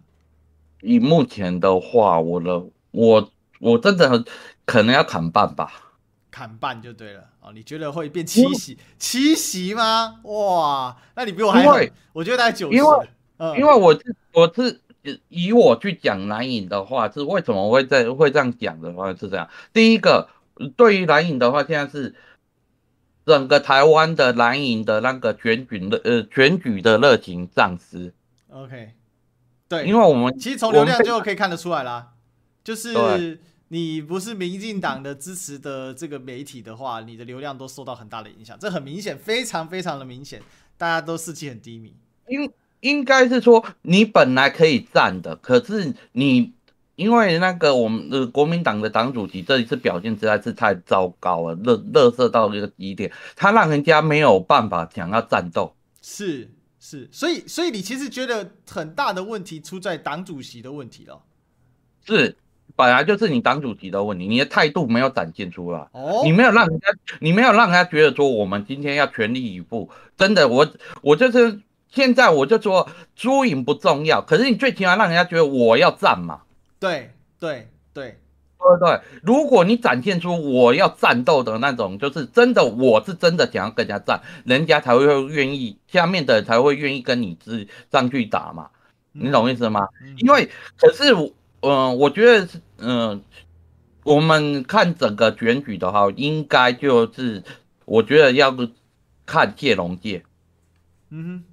[0.81, 4.23] 以目前的话，我的我我真的很
[4.65, 5.92] 可能要砍半吧。
[6.33, 8.75] 砍半就对了哦，你觉得会变七席？
[8.97, 10.19] 七席吗？
[10.23, 12.75] 哇，那你比我还会，我觉得大概九十。
[12.75, 14.81] 因为，嗯、因为我是我是
[15.29, 19.47] 以我去讲蓝影的话，是为什么会在会这样讲的话是这样。
[19.71, 20.27] 第一个，
[20.75, 22.15] 对于蓝影的话，现在是
[23.27, 28.11] 整个台湾的蓝营的那个选举的呃选举的热情丧失。
[28.49, 28.93] OK，
[29.69, 32.07] 对，因为我们其实从流量就可以看得出来啦，
[32.63, 33.39] 就是。
[33.69, 40.41] 你不是民进党的支持的这个媒体的话，你的流量都受到很大的影响，这很明显，非常非常的明显，
[40.77, 41.95] 大家都士气很低迷。
[42.27, 42.51] 应
[42.81, 46.53] 应该是说，你本来可以站的，可是你
[46.95, 55.75] 因为那个我们的国民党的党主席这一次表现实在是太糟糕了，乐乐色到这个极点，他让人家没有办法想要战斗。
[56.01, 61.23] 是是，所以所以你其实觉得很大的问题出在党主席的问题了。
[62.05, 62.35] 是，
[62.75, 65.87] 本来就是你党主席的问题，你的态度没有展现出来。
[65.91, 66.87] 哦，你没有让人家，
[67.19, 69.89] 你没有让人家觉得说我们今天要全力以赴。
[70.17, 70.67] 真的，我
[71.01, 71.59] 我就是
[71.89, 76.41] 现在我就说输赢不重要，可是你最起码让人家觉得我要战嘛。
[76.79, 78.17] 对对对
[78.57, 88.69] 对对，如果你展现出我要战斗的那种，就是真的，我是真的想要跟人家战，人家才会愿意，下面的人才会愿意跟你之上去打嘛。
[89.11, 89.87] 你懂意思吗？
[90.01, 91.13] 嗯、因为可是，
[91.63, 93.21] 嗯、呃，我觉得是，嗯、呃，
[94.03, 97.43] 我们看整个选举的话，应该就是
[97.85, 98.55] 我觉得要
[99.25, 100.23] 看谢龙介。
[101.09, 101.43] 嗯哼，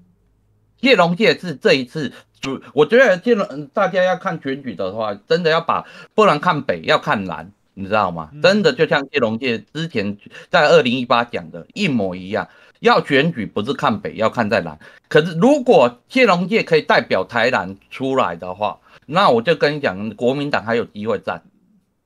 [0.80, 2.12] 谢龙介是这一次。
[2.40, 8.30] 主，我觉得这种大家要看选举的话，真的要把不能看北，要看蓝，你知道吗？
[8.42, 10.16] 真的就像谢龙介之前
[10.48, 12.48] 在二零一八讲的一模一样，
[12.80, 14.78] 要选举不是看北，要看在南。
[15.08, 21.42] 可是如果谢龙介可以代表台南出来的话，那我就跟你讲，国民党还有机会战，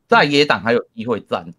[0.06, 1.52] 在野党还有机会战。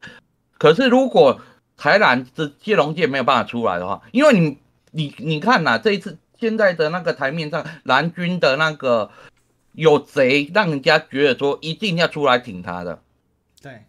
[0.57, 1.41] 可是如果
[1.75, 4.57] 台南是谢龙介没有办法出来的话，因为你
[4.91, 6.17] 你你看呐，这一次。
[6.37, 9.09] 现在的那个台面上，蓝军的那个
[9.71, 12.99] 有贼让人家觉得说一定要出来挺他的？
[13.61, 13.85] 对，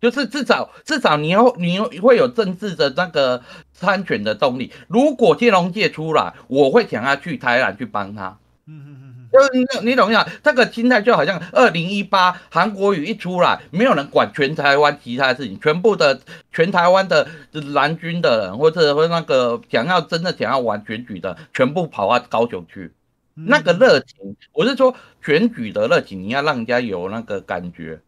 [0.00, 3.42] 就是至少至少你要你会有政治的那个
[3.72, 4.72] 参选的动力。
[4.88, 8.38] 如果金龙界出来，我会想要去台南去帮他。
[8.66, 9.10] 嗯嗯嗯。
[9.32, 16.20] 就是你，你懂一下，这个心态就好像二零一八韩国瑜一出来，没有人管全台湾其他的事情，全部的
[16.50, 22.92] 全台湾的蓝军的人，或者说那个想要真的想要玩选举的，全部跑到高雄去，
[23.34, 28.00] 那个热情，我是说选举的热情，你要让人家有那个感觉。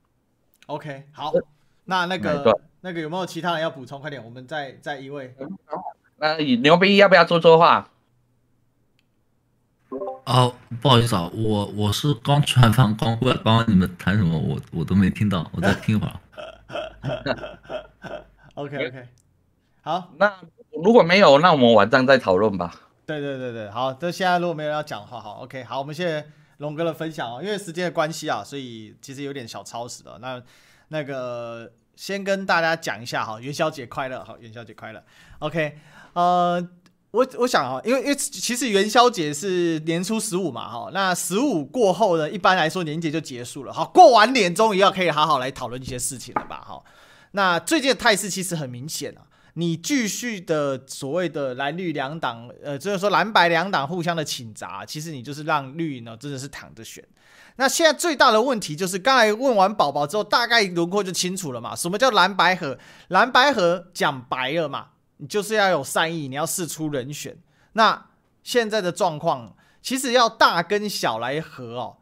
[0.66, 1.32] OK，好，
[1.84, 4.00] 那那个那个有没有其他人要补充？
[4.00, 5.34] 快点，我们再再一位。
[6.16, 7.88] 那牛逼要不要说说话？
[10.24, 16.14] 哦，不好意思啊，我我是刚吃完饭刚过来，刚刚你们谈什么我我都没听到，我再听一会儿。
[18.54, 19.08] OK OK，
[19.82, 20.32] 好，那
[20.70, 22.72] 如果没有，那我们晚上再讨论吧。
[23.04, 26.24] 对对对对，好，这现在如果没有人要讲的话，好，OK，好，我们谢谢
[26.58, 30.18] 龙哥的分享哦，因为时间的关系啊，所以其实有点小超时了。
[30.20, 30.40] 那
[30.92, 35.02] 那个先跟大家讲一下哈，元宵节快乐，好，元宵节快乐。
[35.40, 35.78] OK，
[36.12, 36.68] 呃。
[37.12, 46.82] 我我想啊，因为因为其实元宵节是年初十五嘛，哈，那十五过后呢，一般来说年节就结束了，好，过完年终于要可以好好来讨论一些事情了吧，哈。
[47.32, 57.06] 那最近的态势其实很明显啊，你继续的所谓的蓝绿两党，呃，就是说蓝白两党互相的倾轧，其实你就是让绿呢真的是躺着选。
[57.56, 62.78] 那现在最大的问题就是，刚才问完宝宝之后，大概轮廓就清楚了嘛，什么叫蓝白合？
[63.08, 64.88] 蓝白合讲白了嘛。
[65.18, 67.36] 你就是要有善意，你要试出人选。
[67.74, 68.06] 那
[68.42, 71.98] 现在的状况，其实要大跟小来合哦，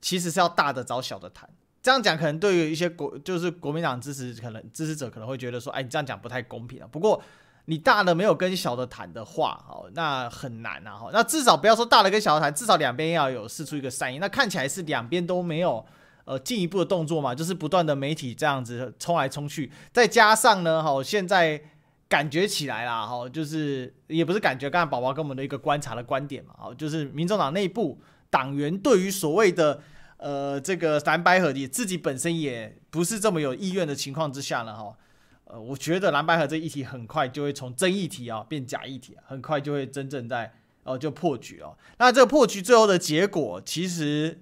[0.00, 1.50] 其实是要大的找小的谈。
[1.82, 6.88] 这样讲可能对于一些国，就是国民党支持可能支持者可能会觉得说，哎，你这样讲不太公平啊。
[6.90, 7.20] 不过
[7.64, 11.00] 你大的没有跟小的谈的话，哦，那很难啊。
[11.12, 14.18] 那至少不要说大的跟小的谈，至少两边要有试出一个善意。
[14.18, 15.84] 那看起来是两边都没有
[16.24, 21.62] 呃进一步的动作嘛，就是不断的媒体这样子冲来冲去，再加上呢，哈，现在。
[22.08, 29.80] 感觉起来啦，哈，就是也不是感觉，刚才宝宝跟我们的一个观察的观点嘛，啊，就是民众党内部党员对于所谓的
[30.22, 34.96] 呃这个蓝白合的自己本身也不是这么有意愿的情况之下呢，哈，
[35.44, 40.54] 呃，我觉得蓝白合这议题很快就会从真议题啊变假议题，很快就会真正在
[40.84, 41.76] 哦就破局哦。
[41.98, 44.40] 那这个破局最后的结果其实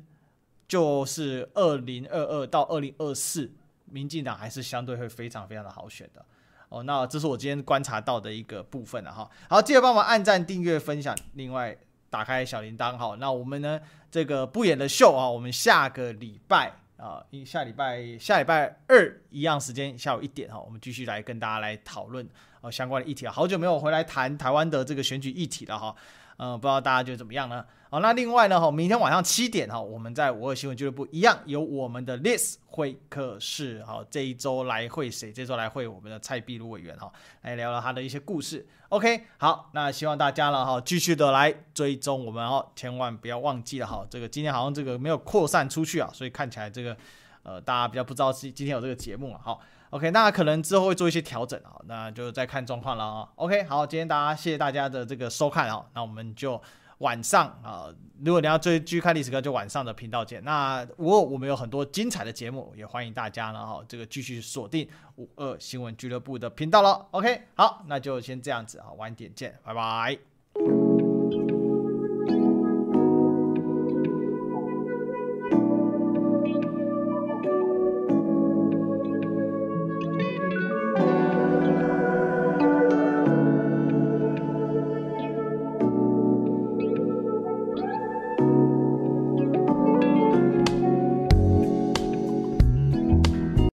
[0.69, 3.51] 就是二零二二到二零二四，
[3.87, 6.25] 民进党还是相对会非常非常的好选的。
[6.69, 9.29] 哦，那这是我今天观察到的一个部分了哈。
[9.49, 11.77] 好，记得帮忙按赞、订阅、分享，另外
[12.09, 13.17] 打开小铃铛哈。
[13.19, 13.81] 那我们呢，
[14.11, 22.29] 这个不演的秀啊，我们下个礼拜啊，下礼拜下礼拜二一样时间下午一点哈，我们继续来跟大家来讨论
[22.61, 23.27] 啊相关的议题。
[23.27, 25.95] 好久没有回来谈台湾的这个选举议题了哈。
[26.39, 27.65] 嗯，不知道大家觉得怎么样呢？
[27.93, 35.33] 好，那另外呢，哈，明天晚上七点哈，我们在五二新闻俱乐部一样有我们的 Liz 会客室，好，这一周来会谁？
[35.33, 37.11] 这周来会我们的蔡壁如委员哈，
[37.43, 38.65] 来聊聊他的一些故事。
[38.91, 46.97] OK，好，那希望大家了哈，继续的来追踪我们哦，千万不要忘记了哈，这个今天好像这个没有扩散出去啊，所以看起来这个
[47.43, 49.61] 呃大家比较不知道今今天有这个节目啊，好。
[49.91, 53.29] OK，那可能之后会做一些调整啊，那就再看状况了啊。
[53.35, 56.63] OK，好，今天大家谢谢大家的这个收看啊，那我们就。
[57.01, 57.93] 晚上啊、
[58.25, 60.43] 如果你要追剧看历史课，就晚上的频道见。
[60.45, 67.07] 那我我们有很多精彩的节目，也欢迎大家呢哈，这个继续锁定五二新闻俱乐部的频道了。
[67.13, 70.30] OK，好，那就先这样子啊，晚点见，拜拜。